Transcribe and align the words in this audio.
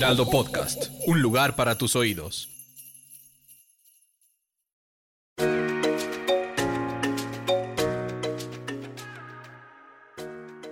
Heraldo 0.00 0.30
Podcast, 0.30 0.86
un 1.06 1.20
lugar 1.20 1.54
para 1.56 1.76
tus 1.76 1.94
oídos. 1.94 2.48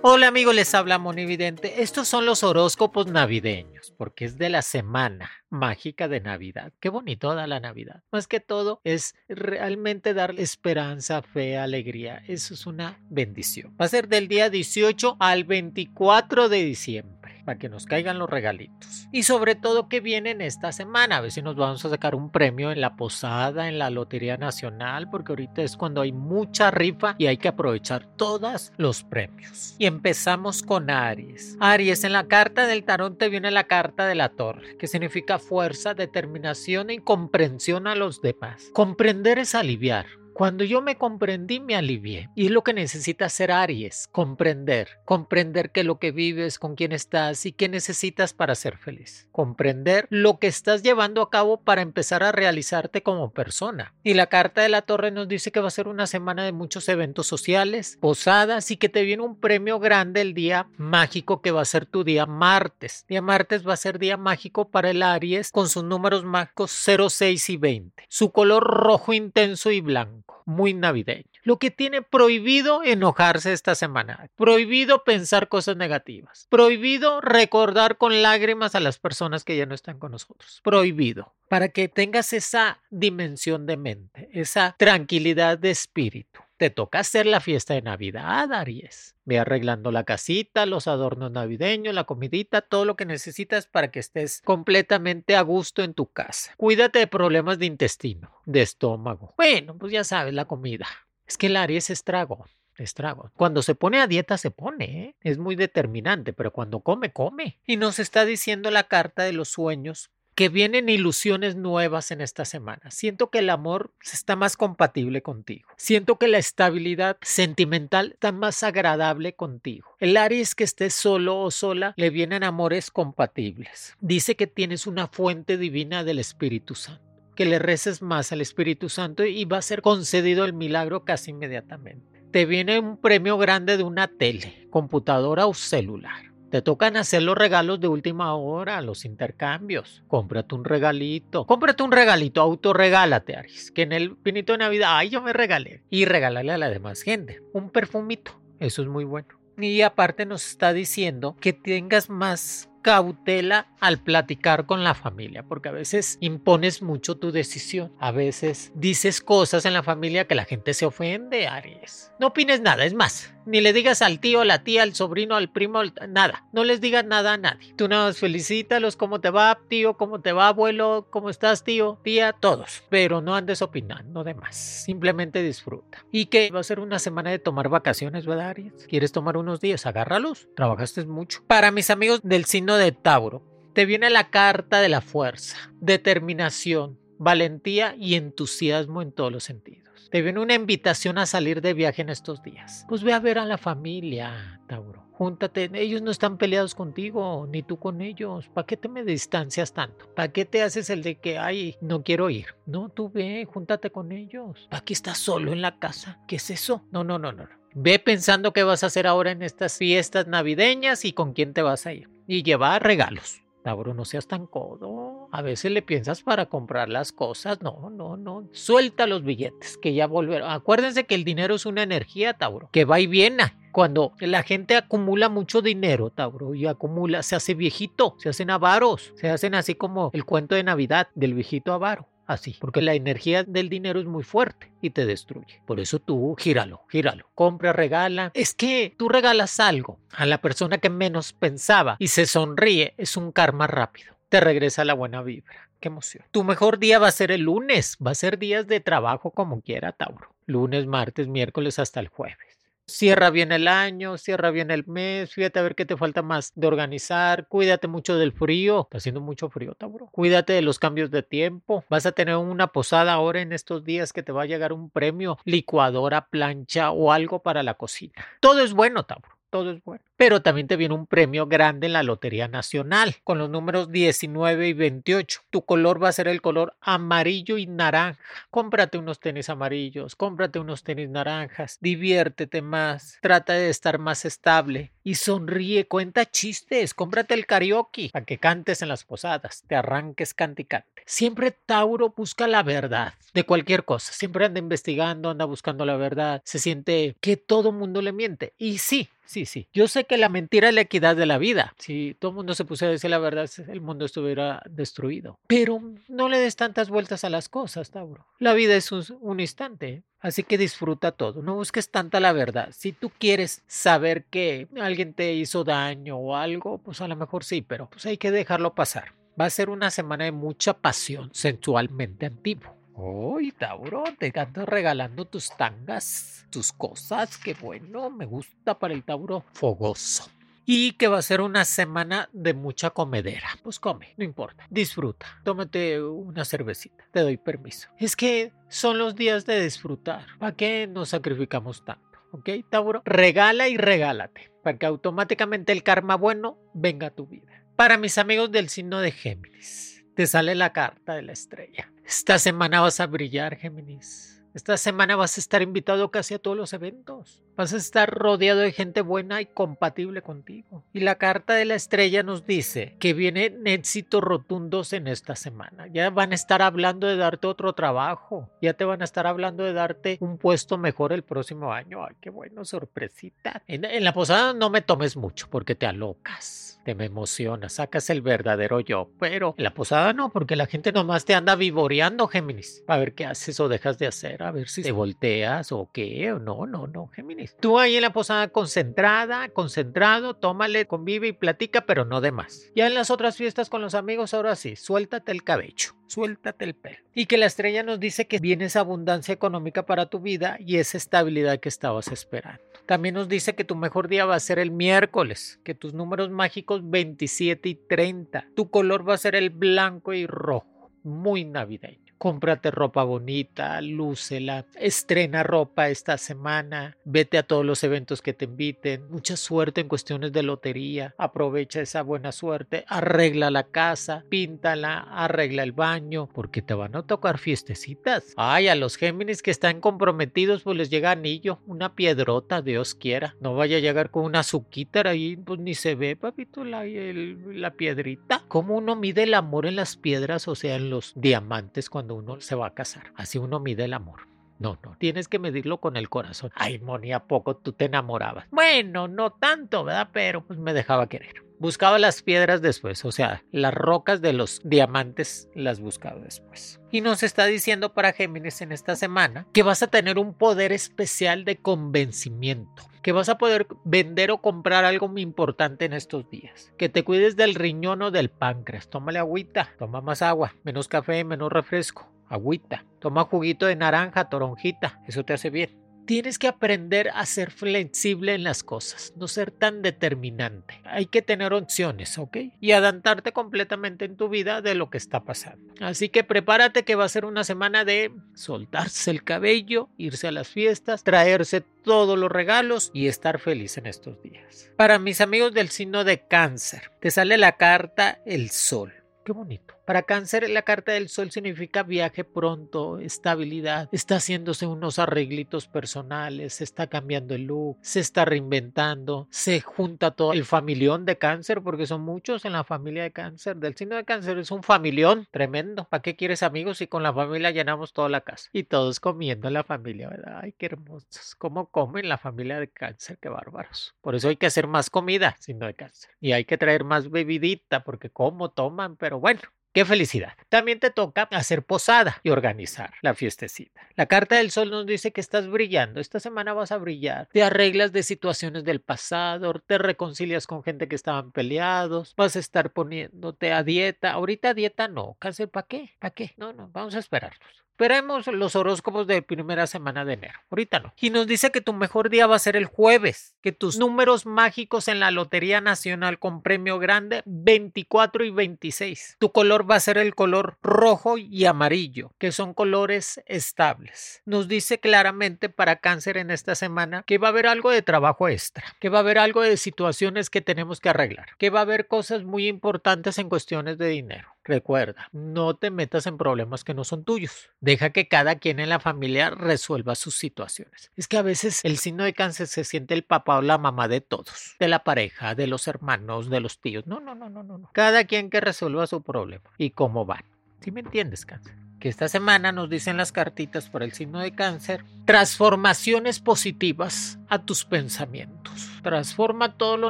Hola 0.01 0.29
amigos, 0.29 0.55
les 0.55 0.73
habla 0.73 0.97
Monividente. 0.97 1.83
Estos 1.83 2.07
son 2.07 2.25
los 2.25 2.41
horóscopos 2.41 3.05
navideños, 3.05 3.93
porque 3.97 4.25
es 4.25 4.39
de 4.39 4.49
la 4.49 4.63
semana 4.63 5.29
mágica 5.51 6.07
de 6.07 6.21
Navidad. 6.21 6.73
Qué 6.79 6.89
bonito 6.89 7.35
da 7.35 7.45
la 7.45 7.59
Navidad. 7.59 8.01
Más 8.11 8.25
que 8.25 8.39
todo 8.39 8.81
es 8.83 9.13
realmente 9.27 10.15
dar 10.15 10.33
esperanza, 10.39 11.21
fe, 11.21 11.55
alegría. 11.55 12.23
Eso 12.27 12.55
es 12.55 12.65
una 12.65 12.99
bendición. 13.11 13.75
Va 13.79 13.85
a 13.85 13.89
ser 13.89 14.07
del 14.07 14.27
día 14.27 14.49
18 14.49 15.17
al 15.19 15.43
24 15.43 16.49
de 16.49 16.63
diciembre 16.63 17.18
para 17.45 17.57
que 17.57 17.69
nos 17.69 17.85
caigan 17.85 18.19
los 18.19 18.29
regalitos. 18.29 19.07
Y 19.11 19.23
sobre 19.23 19.55
todo 19.55 19.89
que 19.89 19.99
vienen 19.99 20.41
esta 20.41 20.71
semana, 20.71 21.17
a 21.17 21.21
ver 21.21 21.31
si 21.31 21.41
nos 21.41 21.55
vamos 21.55 21.83
a 21.85 21.89
sacar 21.89 22.15
un 22.15 22.31
premio 22.31 22.71
en 22.71 22.81
la 22.81 22.95
posada, 22.95 23.67
en 23.67 23.79
la 23.79 23.89
Lotería 23.89 24.37
Nacional, 24.37 25.09
porque 25.09 25.31
ahorita 25.31 25.61
es 25.61 25.77
cuando 25.77 26.01
hay 26.01 26.11
mucha 26.11 26.71
rifa 26.71 27.15
y 27.17 27.27
hay 27.27 27.37
que 27.37 27.47
aprovechar 27.47 28.05
todos 28.15 28.71
los 28.77 29.03
premios. 29.03 29.75
Y 29.79 29.85
empezamos 29.85 30.63
con 30.63 30.89
Aries. 30.89 31.57
Aries, 31.59 32.03
en 32.03 32.13
la 32.13 32.27
carta 32.27 32.67
del 32.67 32.83
tarot 32.83 33.17
te 33.17 33.29
viene 33.29 33.51
la 33.51 33.65
carta 33.65 34.05
de 34.05 34.15
la 34.15 34.29
torre, 34.29 34.77
que 34.77 34.87
significa 34.87 35.39
fuerza, 35.39 35.93
determinación 35.93 36.89
y 36.89 36.99
comprensión 36.99 37.87
a 37.87 37.95
los 37.95 38.21
demás. 38.21 38.69
Comprender 38.73 39.39
es 39.39 39.55
aliviar. 39.55 40.18
Cuando 40.39 40.63
yo 40.63 40.81
me 40.81 40.97
comprendí, 40.97 41.59
me 41.59 41.75
alivié. 41.75 42.29
Y 42.33 42.45
es 42.45 42.51
lo 42.51 42.63
que 42.63 42.71
necesita 42.73 43.25
hacer 43.25 43.51
Aries, 43.51 44.07
comprender. 44.09 44.87
Comprender 45.03 45.69
que 45.71 45.83
lo 45.83 45.99
que 45.99 46.13
vives, 46.13 46.59
con 46.59 46.75
quién 46.75 46.93
estás 46.93 47.45
y 47.45 47.51
qué 47.51 47.67
necesitas 47.67 48.31
para 48.31 48.55
ser 48.55 48.77
feliz. 48.77 49.27
Comprender 49.33 50.07
lo 50.09 50.39
que 50.39 50.47
estás 50.47 50.81
llevando 50.81 51.21
a 51.21 51.29
cabo 51.29 51.59
para 51.59 51.81
empezar 51.81 52.23
a 52.23 52.31
realizarte 52.31 53.03
como 53.03 53.33
persona. 53.33 53.93
Y 54.01 54.13
la 54.13 54.27
carta 54.27 54.61
de 54.61 54.69
la 54.69 54.83
torre 54.83 55.11
nos 55.11 55.27
dice 55.27 55.51
que 55.51 55.59
va 55.59 55.67
a 55.67 55.71
ser 55.71 55.89
una 55.89 56.07
semana 56.07 56.45
de 56.45 56.53
muchos 56.53 56.87
eventos 56.87 57.27
sociales, 57.27 57.97
posadas 57.99 58.71
y 58.71 58.77
que 58.77 58.87
te 58.87 59.03
viene 59.03 59.23
un 59.23 59.37
premio 59.41 59.77
grande 59.77 60.21
el 60.21 60.33
día 60.33 60.69
mágico 60.77 61.41
que 61.41 61.51
va 61.51 61.63
a 61.63 61.65
ser 61.65 61.85
tu 61.85 62.05
día 62.05 62.25
martes. 62.25 63.03
Día 63.09 63.21
martes 63.21 63.67
va 63.67 63.73
a 63.73 63.75
ser 63.75 63.99
día 63.99 64.15
mágico 64.15 64.69
para 64.69 64.91
el 64.91 65.03
Aries 65.03 65.51
con 65.51 65.67
sus 65.67 65.83
números 65.83 66.23
mágicos 66.23 66.71
0, 66.71 67.09
6 67.09 67.49
y 67.49 67.57
20. 67.57 68.05
Su 68.07 68.31
color 68.31 68.63
rojo 68.63 69.11
intenso 69.11 69.69
y 69.71 69.81
blanco 69.81 70.28
muy 70.45 70.73
navideño. 70.73 71.25
Lo 71.43 71.57
que 71.57 71.71
tiene 71.71 72.01
prohibido 72.01 72.83
enojarse 72.83 73.53
esta 73.53 73.75
semana, 73.75 74.29
prohibido 74.35 75.03
pensar 75.03 75.47
cosas 75.47 75.77
negativas, 75.77 76.47
prohibido 76.49 77.21
recordar 77.21 77.97
con 77.97 78.21
lágrimas 78.21 78.75
a 78.75 78.79
las 78.79 78.99
personas 78.99 79.43
que 79.43 79.57
ya 79.57 79.65
no 79.65 79.75
están 79.75 79.99
con 79.99 80.11
nosotros, 80.11 80.61
prohibido, 80.63 81.33
para 81.47 81.69
que 81.69 81.87
tengas 81.87 82.33
esa 82.33 82.81
dimensión 82.89 83.65
de 83.65 83.77
mente, 83.77 84.29
esa 84.33 84.75
tranquilidad 84.77 85.57
de 85.57 85.71
espíritu. 85.71 86.41
Te 86.59 86.69
toca 86.69 86.99
hacer 86.99 87.25
la 87.25 87.39
fiesta 87.39 87.73
de 87.73 87.81
Navidad, 87.81 88.51
Aries. 88.51 89.15
Ve 89.23 89.39
arreglando 89.39 89.93
la 89.93 90.03
casita, 90.03 90.65
los 90.65 90.89
adornos 90.89 91.31
navideños, 91.31 91.95
la 91.95 92.03
comidita, 92.03 92.59
todo 92.59 92.83
lo 92.83 92.97
que 92.97 93.05
necesitas 93.05 93.65
para 93.65 93.91
que 93.91 93.99
estés 93.99 94.41
completamente 94.43 95.37
a 95.37 95.41
gusto 95.41 95.83
en 95.83 95.93
tu 95.93 96.11
casa. 96.11 96.53
Cuídate 96.57 96.99
de 96.99 97.07
problemas 97.07 97.59
de 97.59 97.65
intestino, 97.65 98.33
de 98.45 98.61
estómago. 98.61 99.33
Bueno, 99.37 99.77
pues 99.77 99.93
ya 99.93 100.03
sabes, 100.03 100.33
la 100.33 100.49
comida. 100.49 100.85
Es 101.25 101.37
que 101.37 101.47
el 101.47 101.55
Aries 101.55 101.91
es 101.91 102.03
trago. 102.03 102.45
Estrago. 102.75 103.31
Cuando 103.37 103.61
se 103.61 103.75
pone 103.75 104.01
a 104.01 104.07
dieta 104.07 104.37
se 104.37 104.51
pone, 104.51 104.85
¿eh? 104.85 105.15
es 105.21 105.37
muy 105.37 105.55
determinante, 105.55 106.33
pero 106.33 106.51
cuando 106.51 106.81
come, 106.81 107.13
come. 107.13 107.61
Y 107.65 107.77
nos 107.77 107.99
está 107.99 108.25
diciendo 108.25 108.69
la 108.69 108.83
carta 108.83 109.23
de 109.23 109.31
los 109.31 109.47
sueños 109.47 110.11
que 110.39 110.47
vienen 110.47 110.87
ilusiones 110.87 111.57
nuevas 111.57 112.11
en 112.11 112.21
esta 112.21 112.45
semana. 112.45 112.91
Siento 112.91 113.29
que 113.29 113.39
el 113.39 113.49
amor 113.49 113.91
está 114.01 114.37
más 114.37 114.55
compatible 114.55 115.21
contigo. 115.21 115.67
Siento 115.75 116.17
que 116.17 116.29
la 116.29 116.37
estabilidad 116.37 117.17
sentimental 117.21 118.11
está 118.13 118.31
más 118.31 118.63
agradable 118.63 119.33
contigo. 119.33 119.97
El 119.99 120.15
Aries 120.15 120.55
que 120.55 120.63
esté 120.63 120.91
solo 120.91 121.41
o 121.41 121.51
sola 121.51 121.93
le 121.97 122.09
vienen 122.09 122.45
amores 122.45 122.89
compatibles. 122.89 123.97
Dice 123.99 124.37
que 124.37 124.47
tienes 124.47 124.87
una 124.87 125.07
fuente 125.07 125.57
divina 125.57 126.05
del 126.05 126.19
Espíritu 126.19 126.73
Santo 126.73 127.03
que 127.35 127.43
le 127.43 127.59
reces 127.59 128.01
más 128.01 128.31
al 128.31 128.39
Espíritu 128.39 128.87
Santo 128.87 129.25
y 129.25 129.43
va 129.43 129.57
a 129.57 129.61
ser 129.61 129.81
concedido 129.81 130.45
el 130.45 130.53
milagro 130.53 131.03
casi 131.03 131.31
inmediatamente. 131.31 132.23
Te 132.31 132.45
viene 132.45 132.79
un 132.79 132.95
premio 132.95 133.37
grande 133.37 133.75
de 133.75 133.83
una 133.83 134.07
tele, 134.07 134.67
computadora 134.69 135.47
o 135.47 135.53
celular. 135.53 136.28
Te 136.49 136.61
tocan 136.63 136.97
hacer 136.97 137.21
los 137.21 137.37
regalos 137.37 137.79
de 137.79 137.87
última 137.87 138.33
hora, 138.33 138.81
los 138.81 139.05
intercambios. 139.05 140.03
Cómprate 140.07 140.55
un 140.55 140.65
regalito. 140.65 141.45
Cómprate 141.45 141.83
un 141.83 141.91
regalito, 141.91 142.41
autorregálate, 142.41 143.35
Aries. 143.35 143.71
Que 143.71 143.83
en 143.83 143.91
el 143.91 144.15
pinito 144.15 144.53
de 144.53 144.59
Navidad, 144.59 144.97
ay, 144.97 145.09
yo 145.09 145.21
me 145.21 145.31
regalé. 145.31 145.83
Y 145.91 146.05
regalarle 146.05 146.53
a 146.53 146.57
la 146.57 146.69
demás 146.69 147.03
gente. 147.03 147.41
Un 147.53 147.69
perfumito. 147.69 148.31
Eso 148.59 148.81
es 148.81 148.87
muy 148.87 149.03
bueno. 149.03 149.27
Y 149.57 149.81
aparte 149.81 150.25
nos 150.25 150.47
está 150.47 150.73
diciendo 150.73 151.35
que 151.39 151.53
tengas 151.53 152.09
más 152.09 152.69
cautela 152.81 153.67
al 153.79 153.99
platicar 153.99 154.65
con 154.65 154.83
la 154.83 154.93
familia, 154.93 155.43
porque 155.43 155.69
a 155.69 155.73
veces 155.73 156.17
impones 156.21 156.81
mucho 156.81 157.17
tu 157.17 157.31
decisión, 157.31 157.91
a 157.99 158.11
veces 158.11 158.71
dices 158.73 159.21
cosas 159.21 159.65
en 159.65 159.73
la 159.73 159.83
familia 159.83 160.25
que 160.25 160.35
la 160.35 160.45
gente 160.45 160.73
se 160.73 160.85
ofende, 160.85 161.47
Aries. 161.47 162.11
No 162.19 162.27
opines 162.27 162.61
nada, 162.61 162.85
es 162.85 162.93
más, 162.93 163.33
ni 163.49 163.61
le 163.61 163.73
digas 163.73 164.01
al 164.01 164.19
tío, 164.19 164.43
la 164.43 164.63
tía, 164.63 164.83
al 164.83 164.93
sobrino, 164.93 165.35
al 165.35 165.51
primo, 165.51 165.81
nada, 166.07 166.45
no 166.53 166.63
les 166.63 166.81
digas 166.81 167.05
nada 167.05 167.33
a 167.33 167.37
nadie. 167.37 167.73
Tú 167.75 167.87
nada 167.87 168.05
más 168.05 168.19
felicítalos, 168.19 168.95
cómo 168.95 169.19
te 169.19 169.29
va, 169.29 169.59
tío, 169.67 169.95
cómo 169.95 170.21
te 170.21 170.31
va, 170.31 170.47
abuelo, 170.47 171.07
cómo 171.09 171.29
estás, 171.29 171.63
tío, 171.63 171.99
tía, 172.03 172.33
todos, 172.33 172.83
pero 172.89 173.21
no 173.21 173.35
andes 173.35 173.61
opinando 173.61 174.23
de 174.23 174.35
más, 174.35 174.55
simplemente 174.55 175.41
disfruta. 175.41 176.05
Y 176.11 176.27
que 176.27 176.51
va 176.51 176.59
a 176.59 176.63
ser 176.63 176.79
una 176.79 176.99
semana 176.99 177.31
de 177.31 177.39
tomar 177.39 177.69
vacaciones, 177.69 178.25
¿verdad, 178.25 178.49
Aries? 178.49 178.87
¿Quieres 178.87 179.11
tomar 179.11 179.37
unos 179.37 179.59
días? 179.61 179.85
Agárralos, 179.85 180.47
trabajaste 180.55 181.05
mucho. 181.05 181.43
Para 181.47 181.71
mis 181.71 181.89
amigos 181.89 182.21
del 182.23 182.45
signo 182.45 182.77
de 182.77 182.91
Tauro, 182.91 183.43
te 183.73 183.85
viene 183.85 184.09
la 184.09 184.29
carta 184.29 184.81
de 184.81 184.89
la 184.89 185.01
fuerza, 185.01 185.57
determinación, 185.79 186.99
valentía 187.17 187.95
y 187.97 188.15
entusiasmo 188.15 189.01
en 189.01 189.11
todos 189.11 189.31
los 189.31 189.43
sentidos. 189.43 189.88
Te 190.09 190.23
viene 190.23 190.39
una 190.39 190.55
invitación 190.55 191.19
a 191.19 191.27
salir 191.27 191.61
de 191.61 191.75
viaje 191.75 192.01
en 192.01 192.09
estos 192.09 192.41
días. 192.41 192.83
Pues 192.89 193.03
ve 193.03 193.13
a 193.13 193.19
ver 193.19 193.37
a 193.37 193.45
la 193.45 193.59
familia, 193.59 194.59
Tauro. 194.67 195.05
Júntate, 195.11 195.69
ellos 195.73 196.01
no 196.01 196.09
están 196.09 196.37
peleados 196.37 196.73
contigo, 196.73 197.45
ni 197.51 197.61
tú 197.61 197.77
con 197.77 198.01
ellos. 198.01 198.49
¿Para 198.53 198.65
qué 198.65 198.75
te 198.75 198.89
me 198.89 199.03
distancias 199.03 199.73
tanto? 199.73 200.07
¿Para 200.15 200.31
qué 200.31 200.45
te 200.45 200.63
haces 200.63 200.89
el 200.89 201.03
de 201.03 201.19
que, 201.19 201.37
ay, 201.37 201.75
no 201.81 202.03
quiero 202.03 202.29
ir? 202.29 202.55
No, 202.65 202.89
tú 202.89 203.11
ve, 203.11 203.45
júntate 203.45 203.91
con 203.91 204.11
ellos. 204.11 204.67
¿Para 204.71 204.83
qué 204.83 204.93
estás 204.93 205.19
solo 205.19 205.51
en 205.51 205.61
la 205.61 205.77
casa? 205.77 206.19
¿Qué 206.27 206.37
es 206.37 206.49
eso? 206.49 206.83
No, 206.91 207.03
no, 207.03 207.19
no, 207.19 207.31
no. 207.31 207.47
Ve 207.75 207.99
pensando 207.99 208.51
qué 208.51 208.63
vas 208.63 208.83
a 208.83 208.87
hacer 208.87 209.05
ahora 209.05 209.29
en 209.29 209.43
estas 209.43 209.77
fiestas 209.77 210.25
navideñas 210.25 211.05
y 211.05 211.13
con 211.13 211.33
quién 211.33 211.53
te 211.53 211.61
vas 211.61 211.85
a 211.85 211.93
ir. 211.93 212.09
Y 212.25 212.41
lleva 212.41 212.79
regalos. 212.79 213.43
Tauro, 213.63 213.93
no 213.93 214.05
seas 214.05 214.27
tan 214.27 214.47
codo. 214.47 215.08
A 215.31 215.41
veces 215.41 215.71
le 215.71 215.81
piensas 215.81 216.23
para 216.23 216.47
comprar 216.47 216.89
las 216.89 217.11
cosas. 217.11 217.61
No, 217.61 217.89
no, 217.89 218.17
no. 218.17 218.47
Suelta 218.51 219.07
los 219.07 219.23
billetes, 219.23 219.77
que 219.77 219.93
ya 219.93 220.07
volverán. 220.07 220.51
Acuérdense 220.51 221.05
que 221.05 221.15
el 221.15 221.23
dinero 221.23 221.55
es 221.55 221.65
una 221.65 221.83
energía, 221.83 222.33
Tauro, 222.33 222.69
que 222.71 222.85
va 222.85 222.99
y 222.99 223.07
viene. 223.07 223.53
Cuando 223.71 224.13
la 224.19 224.43
gente 224.43 224.75
acumula 224.75 225.29
mucho 225.29 225.61
dinero, 225.61 226.09
Tauro, 226.09 226.55
y 226.55 226.65
acumula, 226.65 227.21
se 227.21 227.35
hace 227.35 227.53
viejito, 227.53 228.15
se 228.17 228.29
hacen 228.29 228.49
avaros, 228.49 229.13
se 229.15 229.29
hacen 229.29 229.53
así 229.53 229.75
como 229.75 230.09
el 230.13 230.25
cuento 230.25 230.55
de 230.55 230.63
Navidad 230.63 231.07
del 231.13 231.35
viejito 231.35 231.73
avaro 231.73 232.07
así, 232.29 232.55
porque 232.59 232.81
la 232.81 232.93
energía 232.93 233.43
del 233.43 233.69
dinero 233.69 233.99
es 233.99 234.05
muy 234.05 234.23
fuerte 234.23 234.71
y 234.81 234.91
te 234.91 235.05
destruye. 235.05 235.61
Por 235.65 235.79
eso 235.79 235.99
tú 235.99 236.35
gíralo, 236.37 236.83
gíralo, 236.89 237.27
compra, 237.33 237.73
regala. 237.73 238.31
Es 238.35 238.53
que 238.53 238.93
tú 238.97 239.09
regalas 239.09 239.59
algo 239.59 239.99
a 240.11 240.27
la 240.27 240.39
persona 240.39 240.77
que 240.77 240.91
menos 240.91 241.33
pensaba 241.33 241.95
y 241.99 242.09
se 242.09 242.27
sonríe, 242.27 242.93
es 242.97 243.17
un 243.17 243.31
karma 243.31 243.65
rápido. 243.65 244.18
Te 244.29 244.39
regresa 244.39 244.85
la 244.85 244.93
buena 244.93 245.23
vibra. 245.23 245.69
Qué 245.79 245.87
emoción. 245.87 246.23
Tu 246.31 246.43
mejor 246.43 246.77
día 246.77 246.99
va 246.99 247.07
a 247.07 247.11
ser 247.11 247.31
el 247.31 247.41
lunes, 247.41 247.97
va 248.05 248.11
a 248.11 248.15
ser 248.15 248.37
días 248.37 248.67
de 248.67 248.79
trabajo 248.79 249.31
como 249.31 249.61
quiera, 249.61 249.91
Tauro. 249.91 250.35
Lunes, 250.45 250.85
martes, 250.85 251.27
miércoles 251.27 251.79
hasta 251.79 251.99
el 251.99 252.09
jueves. 252.09 252.37
Cierra 252.85 253.29
bien 253.29 253.51
el 253.51 253.67
año, 253.67 254.17
cierra 254.17 254.49
bien 254.49 254.71
el 254.71 254.85
mes, 254.87 255.31
fíjate 255.31 255.59
a 255.59 255.61
ver 255.61 255.75
qué 255.75 255.85
te 255.85 255.95
falta 255.95 256.23
más 256.23 256.51
de 256.55 256.65
organizar, 256.65 257.47
cuídate 257.47 257.87
mucho 257.87 258.17
del 258.17 258.33
frío, 258.33 258.81
está 258.81 258.97
haciendo 258.97 259.21
mucho 259.21 259.49
frío, 259.49 259.75
Tauro. 259.75 260.07
Cuídate 260.07 260.53
de 260.53 260.63
los 260.63 260.79
cambios 260.79 261.11
de 261.11 261.21
tiempo, 261.21 261.83
vas 261.87 262.07
a 262.07 262.13
tener 262.13 262.35
una 262.35 262.67
posada 262.67 263.13
ahora 263.13 263.41
en 263.41 263.53
estos 263.53 263.83
días 263.83 264.11
que 264.11 264.23
te 264.23 264.31
va 264.31 264.43
a 264.43 264.47
llegar 264.47 264.73
un 264.73 264.89
premio, 264.89 265.37
licuadora, 265.45 266.29
plancha 266.29 266.89
o 266.89 267.11
algo 267.11 267.43
para 267.43 267.61
la 267.61 267.75
cocina. 267.75 268.25
Todo 268.39 268.63
es 268.63 268.73
bueno, 268.73 269.05
Tauro 269.05 269.39
todo 269.49 269.71
es 269.71 269.83
bueno. 269.83 270.03
Pero 270.19 270.41
también 270.41 270.67
te 270.67 270.75
viene 270.75 270.93
un 270.93 271.07
premio 271.07 271.47
grande 271.47 271.87
en 271.87 271.93
la 271.93 272.03
Lotería 272.03 272.49
Nacional 272.49 273.15
con 273.23 273.37
los 273.37 273.49
números 273.49 273.89
19 273.89 274.67
y 274.67 274.73
28. 274.73 275.43
Tu 275.49 275.61
color 275.61 276.03
va 276.03 276.09
a 276.09 276.11
ser 276.11 276.27
el 276.27 276.41
color 276.41 276.75
amarillo 276.81 277.57
y 277.57 277.67
naranja. 277.67 278.19
Cómprate 278.49 278.97
unos 278.97 279.21
tenis 279.21 279.47
amarillos, 279.47 280.17
cómprate 280.17 280.59
unos 280.59 280.83
tenis 280.83 281.07
naranjas, 281.07 281.77
diviértete 281.79 282.61
más, 282.61 283.17
trata 283.21 283.53
de 283.53 283.69
estar 283.69 283.97
más 283.97 284.25
estable 284.25 284.91
y 285.05 285.15
sonríe, 285.15 285.87
cuenta 285.87 286.29
chistes, 286.29 286.93
cómprate 286.93 287.33
el 287.33 287.45
karaoke 287.45 288.09
para 288.11 288.25
que 288.25 288.39
cantes 288.39 288.81
en 288.81 288.89
las 288.89 289.05
posadas, 289.05 289.63
te 289.67 289.75
arranques 289.77 290.33
cante 290.33 290.65
cante. 290.65 291.01
Siempre 291.05 291.51
Tauro 291.51 292.09
busca 292.09 292.45
la 292.45 292.61
verdad 292.61 293.13
de 293.33 293.45
cualquier 293.45 293.85
cosa, 293.85 294.11
siempre 294.11 294.43
anda 294.43 294.59
investigando, 294.59 295.29
anda 295.29 295.45
buscando 295.45 295.85
la 295.85 295.95
verdad, 295.95 296.41
se 296.43 296.59
siente 296.59 297.15
que 297.21 297.37
todo 297.37 297.71
mundo 297.71 298.01
le 298.01 298.11
miente 298.11 298.53
y 298.57 298.79
sí, 298.79 299.07
Sí, 299.29 299.45
sí. 299.45 299.67
Yo 299.71 299.87
sé 299.87 300.05
que 300.09 300.17
la 300.17 300.27
mentira 300.27 300.67
es 300.67 300.75
la 300.75 300.81
equidad 300.81 301.15
de 301.15 301.27
la 301.27 301.37
vida. 301.37 301.73
Si 301.77 302.17
todo 302.19 302.31
el 302.31 302.35
mundo 302.35 302.55
se 302.55 302.65
pusiera 302.65 302.89
a 302.89 302.93
decir 302.93 303.11
la 303.11 303.19
verdad, 303.19 303.49
el 303.69 303.79
mundo 303.79 304.05
estuviera 304.05 304.61
destruido. 304.69 305.39
Pero 305.47 305.79
no 306.09 306.27
le 306.27 306.39
des 306.39 306.55
tantas 306.55 306.89
vueltas 306.89 307.23
a 307.23 307.29
las 307.29 307.47
cosas, 307.47 307.91
Tauro. 307.91 308.25
La 308.39 308.53
vida 308.53 308.75
es 308.75 308.91
un, 308.91 309.39
instante. 309.39 310.03
Así 310.19 310.43
que 310.43 310.57
disfruta 310.57 311.13
todo, 311.13 311.41
no 311.41 311.55
busques 311.55 311.91
tanta 311.91 312.19
la 312.19 312.33
verdad. 312.33 312.71
Si 312.73 312.91
tú 312.91 313.09
quieres 313.17 313.63
saber 313.67 314.25
que 314.25 314.67
alguien 314.81 315.13
te 315.13 315.33
hizo 315.33 315.63
daño 315.63 316.17
o 316.17 316.35
algo, 316.35 316.79
pues 316.79 316.99
a 316.99 317.07
lo 317.07 317.15
mejor 317.15 317.45
sí, 317.45 317.61
pero 317.61 317.89
pues 317.89 318.05
hay 318.05 318.17
que 318.17 318.31
dejarlo 318.31 318.75
pasar. 318.75 319.13
Va 319.39 319.45
a 319.45 319.49
ser 319.49 319.69
una 319.69 319.91
semana 319.91 320.25
de 320.25 320.33
mucha 320.33 320.73
pasión 320.73 321.29
sensualmente 321.31 322.25
antiguo. 322.25 322.78
Uy, 323.01 323.53
Tauro, 323.53 324.03
te 324.17 324.37
andas 324.37 324.67
regalando 324.67 325.23
tus 325.23 325.55
tangas, 325.55 326.45
tus 326.49 326.73
cosas. 326.73 327.37
Qué 327.37 327.53
bueno, 327.53 328.09
me 328.09 328.25
gusta 328.25 328.77
para 328.77 328.93
el 328.93 329.05
Tauro 329.05 329.45
fogoso. 329.53 330.29
Y 330.65 330.91
que 330.93 331.07
va 331.07 331.17
a 331.17 331.21
ser 331.21 331.39
una 331.39 331.63
semana 331.63 332.29
de 332.33 332.53
mucha 332.53 332.89
comedera. 332.89 333.47
Pues 333.63 333.79
come, 333.79 334.13
no 334.17 334.25
importa. 334.25 334.67
Disfruta. 334.69 335.25
Tómate 335.45 336.01
una 336.01 336.43
cervecita. 336.43 337.07
Te 337.13 337.21
doy 337.21 337.37
permiso. 337.37 337.87
Es 337.97 338.17
que 338.17 338.51
son 338.67 338.97
los 338.97 339.15
días 339.15 339.45
de 339.45 339.63
disfrutar. 339.63 340.25
¿Para 340.37 340.57
qué 340.57 340.85
nos 340.85 341.09
sacrificamos 341.09 341.85
tanto? 341.85 342.19
¿Ok, 342.33 342.49
Tauro? 342.69 343.01
Regala 343.05 343.69
y 343.69 343.77
regálate. 343.77 344.51
Para 344.61 344.77
que 344.77 344.85
automáticamente 344.85 345.71
el 345.71 345.83
karma 345.83 346.15
bueno 346.15 346.57
venga 346.73 347.07
a 347.07 347.11
tu 347.11 347.27
vida. 347.27 347.63
Para 347.77 347.97
mis 347.97 348.17
amigos 348.17 348.51
del 348.51 348.67
signo 348.67 348.99
de 348.99 349.11
Géminis, 349.11 349.98
te 350.19 350.27
sale 350.27 350.53
la 350.53 350.73
carta 350.73 351.13
de 351.13 351.21
la 351.21 351.31
estrella. 351.31 351.93
Esta 352.03 352.39
semana 352.39 352.81
vas 352.81 352.99
a 352.99 353.07
brillar, 353.07 353.55
Géminis. 353.55 354.43
Esta 354.53 354.75
semana 354.75 355.15
vas 355.15 355.37
a 355.37 355.39
estar 355.39 355.61
invitado 355.61 356.11
casi 356.11 356.33
a 356.33 356.39
todos 356.39 356.57
los 356.57 356.73
eventos. 356.73 357.41
Vas 357.59 357.73
a 357.73 357.75
estar 357.75 358.09
rodeado 358.09 358.61
de 358.61 358.71
gente 358.71 359.01
buena 359.01 359.41
y 359.41 359.45
compatible 359.45 360.21
contigo. 360.21 360.85
Y 360.93 361.01
la 361.01 361.15
carta 361.15 361.55
de 361.55 361.65
la 361.65 361.75
estrella 361.75 362.23
nos 362.23 362.45
dice 362.45 362.95
que 363.01 363.11
vienen 363.11 363.67
éxitos 363.67 364.23
rotundos 364.23 364.93
en 364.93 365.09
esta 365.09 365.35
semana. 365.35 365.87
Ya 365.87 366.09
van 366.09 366.31
a 366.31 366.35
estar 366.35 366.61
hablando 366.61 367.05
de 367.05 367.17
darte 367.17 367.47
otro 367.47 367.73
trabajo. 367.73 368.49
Ya 368.61 368.75
te 368.75 368.85
van 368.85 369.01
a 369.01 369.03
estar 369.03 369.27
hablando 369.27 369.65
de 369.65 369.73
darte 369.73 370.17
un 370.21 370.37
puesto 370.37 370.77
mejor 370.77 371.11
el 371.11 371.23
próximo 371.23 371.73
año. 371.73 372.01
Ay, 372.01 372.15
qué 372.21 372.29
bueno, 372.29 372.63
sorpresita. 372.63 373.61
En, 373.67 373.81
la 374.05 374.13
posada 374.13 374.53
no 374.53 374.69
me 374.69 374.81
tomes 374.81 375.17
mucho 375.17 375.49
porque 375.49 375.75
te 375.75 375.85
alocas 375.85 376.69
te 376.85 376.95
me 376.95 377.05
emociona, 377.05 377.67
sacas 377.67 378.09
el 378.09 378.21
verdadero 378.21 378.79
yo, 378.79 379.11
pero 379.19 379.53
en 379.57 379.65
la 379.65 379.73
posada 379.73 380.13
no, 380.13 380.29
porque 380.29 380.55
la 380.55 380.65
gente 380.65 380.93
nomás 380.93 381.25
te 381.25 381.35
anda 381.35 381.55
vivoreando, 381.55 382.27
Géminis, 382.27 382.83
a 382.87 382.97
ver 382.97 383.13
qué 383.13 383.25
haces 383.25 383.59
o 383.59 383.67
dejas 383.67 383.99
de 383.99 384.07
hacer, 384.07 384.43
a 384.43 384.51
ver 384.51 384.69
si 384.69 384.81
te 384.81 384.93
volteas 384.93 385.73
o 385.73 385.89
qué, 385.91 386.33
no, 386.41 386.65
no, 386.65 386.87
no, 386.87 387.07
Géminis. 387.07 387.48
Tú 387.59 387.79
ahí 387.79 387.95
en 387.95 388.01
la 388.01 388.13
posada 388.13 388.47
concentrada, 388.49 389.49
concentrado, 389.49 390.33
tómale, 390.33 390.85
convive 390.85 391.27
y 391.27 391.33
platica, 391.33 391.85
pero 391.85 392.05
no 392.05 392.21
de 392.21 392.31
más. 392.31 392.71
Ya 392.75 392.87
en 392.87 392.93
las 392.93 393.11
otras 393.11 393.37
fiestas 393.37 393.69
con 393.69 393.81
los 393.81 393.95
amigos, 393.95 394.33
ahora 394.33 394.55
sí, 394.55 394.75
suéltate 394.75 395.31
el 395.31 395.43
cabello, 395.43 395.93
suéltate 396.07 396.65
el 396.65 396.75
pelo. 396.75 396.97
Y 397.13 397.25
que 397.25 397.37
la 397.37 397.45
estrella 397.45 397.83
nos 397.83 397.99
dice 397.99 398.27
que 398.27 398.39
viene 398.39 398.65
esa 398.65 398.81
abundancia 398.81 399.33
económica 399.33 399.85
para 399.85 400.09
tu 400.09 400.19
vida 400.19 400.57
y 400.59 400.77
esa 400.77 400.97
estabilidad 400.97 401.59
que 401.59 401.69
estabas 401.69 402.09
esperando. 402.09 402.63
También 402.85 403.15
nos 403.15 403.29
dice 403.29 403.55
que 403.55 403.63
tu 403.63 403.75
mejor 403.75 404.07
día 404.07 404.25
va 404.25 404.35
a 404.35 404.39
ser 404.39 404.57
el 404.57 404.71
miércoles, 404.71 405.59
que 405.63 405.75
tus 405.75 405.93
números 405.93 406.29
mágicos 406.29 406.81
27 406.89 407.69
y 407.69 407.75
30. 407.75 408.47
Tu 408.55 408.69
color 408.69 409.07
va 409.07 409.13
a 409.13 409.17
ser 409.17 409.35
el 409.35 409.49
blanco 409.49 410.13
y 410.13 410.25
rojo, 410.25 410.89
muy 411.03 411.45
navideño 411.45 412.08
cómprate 412.19 412.69
ropa 412.69 413.03
bonita, 413.03 413.81
lúcela, 413.81 414.65
estrena 414.75 415.41
ropa 415.41 415.89
esta 415.89 416.17
semana, 416.17 416.97
vete 417.05 417.37
a 417.37 417.43
todos 417.43 417.65
los 417.65 417.83
eventos 417.83 418.21
que 418.21 418.33
te 418.33 418.45
inviten, 418.45 419.09
mucha 419.09 419.37
suerte 419.37 419.81
en 419.81 419.87
cuestiones 419.87 420.33
de 420.33 420.43
lotería, 420.43 421.15
aprovecha 421.17 421.81
esa 421.81 422.03
buena 422.03 422.31
suerte, 422.33 422.83
arregla 422.87 423.49
la 423.49 423.63
casa, 423.63 424.25
píntala, 424.29 424.99
arregla 424.99 425.63
el 425.63 425.71
baño, 425.71 426.29
porque 426.33 426.61
te 426.61 426.73
van 426.73 426.95
a 426.95 427.03
tocar 427.03 427.37
fiestecitas. 427.37 428.33
Ay, 428.35 428.67
a 428.67 428.75
los 428.75 428.97
Géminis 428.97 429.41
que 429.41 429.51
están 429.51 429.79
comprometidos, 429.79 430.63
pues 430.63 430.75
les 430.75 430.89
llega 430.89 431.11
anillo, 431.11 431.59
una 431.65 431.95
piedrota, 431.95 432.61
Dios 432.61 432.95
quiera. 432.95 433.35
No 433.39 433.55
vaya 433.55 433.77
a 433.77 433.81
llegar 433.81 434.11
con 434.11 434.25
una 434.25 434.43
suquítara 434.43 435.11
ahí, 435.11 435.37
pues 435.37 435.59
ni 435.59 435.73
se 435.73 435.95
ve, 435.95 436.17
papito, 436.17 436.65
la, 436.65 436.83
la 436.85 437.71
piedrita. 437.71 438.43
¿Cómo 438.49 438.75
uno 438.75 438.97
mide 438.97 439.23
el 439.23 439.33
amor 439.33 439.65
en 439.65 439.77
las 439.77 439.95
piedras, 439.95 440.49
o 440.49 440.55
sea, 440.55 440.75
en 440.75 440.89
los 440.89 441.13
diamantes 441.15 441.89
cuando 441.89 442.08
uno 442.15 442.41
se 442.41 442.55
va 442.55 442.67
a 442.67 442.73
casar. 442.73 443.11
Así 443.15 443.37
uno 443.37 443.59
mide 443.59 443.85
el 443.85 443.93
amor. 443.93 444.27
No, 444.59 444.77
no, 444.83 444.95
tienes 444.97 445.29
que 445.29 445.39
medirlo 445.39 445.79
con 445.79 445.95
el 445.95 446.09
corazón. 446.09 446.51
Ay, 446.53 446.79
Moni, 446.79 447.13
¿a 447.13 447.23
poco 447.23 447.55
tú 447.55 447.71
te 447.71 447.85
enamorabas? 447.85 448.45
Bueno, 448.51 449.07
no 449.07 449.31
tanto, 449.31 449.85
¿verdad? 449.85 450.09
Pero 450.11 450.43
pues 450.45 450.59
me 450.59 450.73
dejaba 450.73 451.07
querer. 451.07 451.48
Buscaba 451.59 451.99
las 451.99 452.21
piedras 452.21 452.61
después, 452.61 453.03
o 453.03 453.11
sea, 453.11 453.43
las 453.51 453.73
rocas 453.73 454.21
de 454.21 454.31
los 454.31 454.61
diamantes 454.63 455.49
las 455.53 455.81
buscaba 455.81 456.21
después. 456.21 456.79
Y 456.89 457.01
nos 457.01 457.21
está 457.21 457.47
diciendo 457.47 457.93
para 457.93 458.13
Géminis 458.13 458.61
en 458.61 458.71
esta 458.71 458.95
semana 458.95 459.45
que 459.51 459.61
vas 459.61 459.83
a 459.83 459.87
tener 459.87 460.19
un 460.19 460.33
poder 460.33 460.71
especial 460.71 461.43
de 461.43 461.57
convencimiento, 461.57 462.83
que 463.01 463.11
vas 463.11 463.27
a 463.27 463.37
poder 463.37 463.67
vender 463.83 464.31
o 464.31 464.37
comprar 464.37 464.85
algo 464.85 465.09
muy 465.09 465.21
importante 465.21 465.83
en 465.83 465.91
estos 465.91 466.29
días, 466.29 466.71
que 466.77 466.87
te 466.87 467.03
cuides 467.03 467.35
del 467.35 467.55
riñón 467.55 468.03
o 468.03 468.11
del 468.11 468.29
páncreas, 468.29 468.89
tómale 468.89 469.19
agüita, 469.19 469.69
toma 469.77 469.99
más 469.99 470.21
agua, 470.21 470.55
menos 470.63 470.87
café, 470.87 471.25
menos 471.25 471.51
refresco, 471.51 472.09
agüita, 472.29 472.85
toma 472.99 473.25
juguito 473.25 473.65
de 473.65 473.75
naranja, 473.75 474.29
toronjita, 474.29 475.01
eso 475.07 475.25
te 475.25 475.33
hace 475.33 475.49
bien. 475.49 475.78
Tienes 476.09 476.39
que 476.39 476.47
aprender 476.47 477.11
a 477.13 477.23
ser 477.27 477.51
flexible 477.51 478.33
en 478.33 478.43
las 478.43 478.63
cosas, 478.63 479.13
no 479.15 479.27
ser 479.27 479.51
tan 479.51 479.83
determinante. 479.83 480.81
Hay 480.83 481.05
que 481.05 481.21
tener 481.21 481.53
opciones, 481.53 482.17
¿ok? 482.17 482.35
Y 482.59 482.71
adaptarte 482.71 483.31
completamente 483.31 484.05
en 484.05 484.17
tu 484.17 484.27
vida 484.27 484.63
de 484.63 484.73
lo 484.73 484.89
que 484.89 484.97
está 484.97 485.23
pasando. 485.23 485.71
Así 485.79 486.09
que 486.09 486.23
prepárate 486.23 486.81
que 486.81 486.95
va 486.95 487.05
a 487.05 487.09
ser 487.09 487.25
una 487.25 487.43
semana 487.43 487.85
de 487.85 488.11
soltarse 488.33 489.11
el 489.11 489.23
cabello, 489.23 489.89
irse 489.97 490.27
a 490.27 490.31
las 490.31 490.47
fiestas, 490.47 491.03
traerse 491.03 491.61
todos 491.61 492.17
los 492.17 492.31
regalos 492.31 492.89
y 492.91 493.05
estar 493.05 493.37
feliz 493.37 493.77
en 493.77 493.85
estos 493.85 494.19
días. 494.23 494.71
Para 494.77 494.97
mis 494.97 495.21
amigos 495.21 495.53
del 495.53 495.69
signo 495.69 496.05
de 496.05 496.25
cáncer, 496.25 496.89
te 497.01 497.11
sale 497.11 497.37
la 497.37 497.55
carta 497.55 498.19
el 498.25 498.49
sol. 498.49 498.95
Qué 499.23 499.31
bonito. 499.31 499.78
Para 499.89 500.03
cáncer, 500.03 500.47
la 500.51 500.61
carta 500.61 500.91
del 500.91 501.09
sol 501.09 501.31
significa 501.31 501.81
viaje 501.81 502.23
pronto, 502.23 502.99
estabilidad, 502.99 503.89
está 503.91 504.17
haciéndose 504.17 504.67
unos 504.67 504.99
arreglitos 504.99 505.67
personales, 505.67 506.53
se 506.53 506.63
está 506.63 506.85
cambiando 506.85 507.33
el 507.33 507.45
look, 507.45 507.79
se 507.81 507.99
está 507.99 508.23
reinventando, 508.23 509.27
se 509.31 509.61
junta 509.61 510.11
todo 510.11 510.33
el 510.33 510.45
familión 510.45 511.05
de 511.05 511.17
cáncer, 511.17 511.63
porque 511.63 511.87
son 511.87 512.01
muchos 512.01 512.45
en 512.45 512.53
la 512.53 512.63
familia 512.63 513.01
de 513.01 513.11
cáncer. 513.11 513.55
Del 513.57 513.75
signo 513.75 513.95
de 513.95 514.05
cáncer 514.05 514.37
es 514.37 514.51
un 514.51 514.61
familión 514.61 515.27
tremendo. 515.31 515.85
¿Para 515.85 516.03
qué 516.03 516.15
quieres 516.15 516.43
amigos 516.43 516.77
si 516.77 516.85
con 516.85 517.01
la 517.01 517.11
familia 517.11 517.49
llenamos 517.49 517.91
toda 517.91 518.09
la 518.09 518.21
casa? 518.21 518.47
Y 518.53 518.65
todos 518.65 518.99
comiendo 518.99 519.47
en 519.47 519.55
la 519.55 519.63
familia, 519.63 520.07
¿verdad? 520.07 520.41
Ay, 520.43 520.53
qué 520.55 520.67
hermosos. 520.67 521.33
¿Cómo 521.39 521.71
comen 521.71 522.07
la 522.07 522.19
familia 522.19 522.59
de 522.59 522.69
cáncer? 522.69 523.17
Qué 523.19 523.29
bárbaros. 523.29 523.95
Por 524.01 524.13
eso 524.13 524.29
hay 524.29 524.35
que 524.35 524.45
hacer 524.45 524.67
más 524.67 524.91
comida, 524.91 525.35
signo 525.39 525.65
de 525.65 525.73
cáncer. 525.73 526.11
Y 526.21 526.33
hay 526.33 526.45
que 526.45 526.59
traer 526.59 526.83
más 526.83 527.09
bebidita, 527.09 527.83
porque 527.83 528.11
como 528.11 528.51
toman, 528.51 528.95
pero 528.95 529.19
bueno. 529.19 529.41
¡Qué 529.71 529.85
felicidad! 529.85 530.33
También 530.49 530.79
te 530.79 530.89
toca 530.89 531.23
hacer 531.31 531.63
posada 531.63 532.19
y 532.23 532.31
organizar 532.31 532.93
la 533.01 533.13
fiestecita. 533.13 533.87
La 533.95 534.07
carta 534.07 534.37
del 534.37 534.49
sol 534.49 534.71
nos 534.71 534.85
dice 534.87 535.11
que 535.11 535.21
estás 535.21 535.47
brillando. 535.47 535.99
Esta 535.99 536.19
semana 536.19 536.53
vas 536.53 536.71
a 536.71 536.77
brillar. 536.77 537.27
Te 537.31 537.43
arreglas 537.43 537.91
de 537.91 538.01
situaciones 538.01 538.63
del 538.63 538.81
pasado, 538.81 539.53
te 539.53 539.77
reconcilias 539.77 540.47
con 540.47 540.63
gente 540.63 540.87
que 540.87 540.95
estaban 540.95 541.31
peleados, 541.31 542.15
vas 542.15 542.35
a 542.35 542.39
estar 542.39 542.71
poniéndote 542.73 543.53
a 543.53 543.63
dieta. 543.63 544.11
Ahorita 544.13 544.55
dieta 544.55 544.87
no. 544.87 545.17
Cáncer, 545.19 545.49
¿para 545.49 545.67
qué? 545.67 545.91
¿Para 545.99 546.15
qué? 546.15 546.33
No, 546.37 546.51
no, 546.51 546.69
vamos 546.69 546.95
a 546.95 546.99
esperarnos. 546.99 547.68
Esperemos 547.79 548.27
los 548.27 548.57
horóscopos 548.57 549.07
de 549.07 549.21
primera 549.21 549.65
semana 549.65 550.03
de 550.03 550.15
enero. 550.15 550.37
Ahorita 550.49 550.81
no. 550.81 550.93
Y 550.99 551.11
nos 551.11 551.27
dice 551.27 551.49
que 551.49 551.61
tu 551.61 551.71
mejor 551.71 552.09
día 552.09 552.27
va 552.27 552.35
a 552.35 552.39
ser 552.39 552.57
el 552.57 552.65
jueves, 552.65 553.37
que 553.41 553.53
tus 553.53 553.77
números 553.77 554.25
mágicos 554.25 554.89
en 554.89 554.99
la 554.99 555.11
Lotería 555.11 555.61
Nacional 555.61 556.19
con 556.19 556.41
premio 556.41 556.77
grande 556.77 557.21
24 557.25 558.25
y 558.25 558.31
26. 558.31 559.15
Tu 559.17 559.31
color 559.31 559.71
va 559.71 559.75
a 559.75 559.79
ser 559.79 559.97
el 559.97 560.13
color 560.13 560.57
rojo 560.61 561.17
y 561.17 561.45
amarillo, 561.45 562.11
que 562.17 562.33
son 562.33 562.53
colores 562.53 563.21
estables. 563.27 564.23
Nos 564.25 564.49
dice 564.49 564.81
claramente 564.81 565.47
para 565.47 565.77
cáncer 565.77 566.17
en 566.17 566.31
esta 566.31 566.55
semana 566.55 567.03
que 567.07 567.17
va 567.17 567.29
a 567.29 567.31
haber 567.31 567.47
algo 567.47 567.71
de 567.71 567.81
trabajo 567.81 568.27
extra, 568.27 568.65
que 568.81 568.89
va 568.89 568.97
a 568.97 569.01
haber 569.03 569.17
algo 569.17 569.41
de 569.41 569.55
situaciones 569.55 570.29
que 570.29 570.41
tenemos 570.41 570.81
que 570.81 570.89
arreglar, 570.89 571.29
que 571.37 571.49
va 571.49 571.59
a 571.59 571.61
haber 571.63 571.87
cosas 571.87 572.25
muy 572.25 572.49
importantes 572.49 573.17
en 573.19 573.29
cuestiones 573.29 573.77
de 573.77 573.87
dinero. 573.87 574.35
Recuerda, 574.43 575.09
no 575.11 575.55
te 575.55 575.69
metas 575.69 576.07
en 576.07 576.17
problemas 576.17 576.63
que 576.63 576.73
no 576.73 576.83
son 576.83 577.03
tuyos. 577.03 577.49
Deja 577.59 577.91
que 577.91 578.07
cada 578.07 578.35
quien 578.35 578.59
en 578.59 578.69
la 578.69 578.79
familia 578.79 579.29
resuelva 579.29 579.95
sus 579.95 580.15
situaciones. 580.15 580.91
Es 580.95 581.07
que 581.07 581.17
a 581.17 581.21
veces 581.21 581.59
el 581.63 581.77
signo 581.77 582.03
de 582.03 582.13
cáncer 582.13 582.47
se 582.47 582.63
siente 582.63 582.93
el 582.93 583.03
papá 583.03 583.37
o 583.37 583.41
la 583.41 583.57
mamá 583.57 583.87
de 583.87 584.01
todos, 584.01 584.55
de 584.59 584.67
la 584.67 584.83
pareja, 584.83 585.35
de 585.35 585.47
los 585.47 585.67
hermanos, 585.67 586.29
de 586.29 586.39
los 586.39 586.59
tíos. 586.59 586.87
No, 586.87 586.99
no, 586.99 587.15
no, 587.15 587.29
no, 587.29 587.43
no. 587.43 587.69
Cada 587.73 588.05
quien 588.05 588.29
que 588.29 588.41
resuelva 588.41 588.87
su 588.87 589.01
problema 589.01 589.49
y 589.57 589.71
cómo 589.71 590.05
van. 590.05 590.23
¿Sí 590.61 590.71
me 590.71 590.81
entiendes, 590.81 591.25
cáncer? 591.25 591.55
que 591.79 591.89
esta 591.89 592.07
semana 592.07 592.51
nos 592.51 592.69
dicen 592.69 592.97
las 592.97 593.11
cartitas 593.11 593.69
por 593.69 593.83
el 593.83 593.93
signo 593.93 594.19
de 594.19 594.31
cáncer, 594.31 594.83
transformaciones 595.05 596.19
positivas 596.19 597.17
a 597.29 597.39
tus 597.39 597.65
pensamientos. 597.65 598.69
Transforma 598.83 599.57
todo 599.57 599.77
lo 599.77 599.89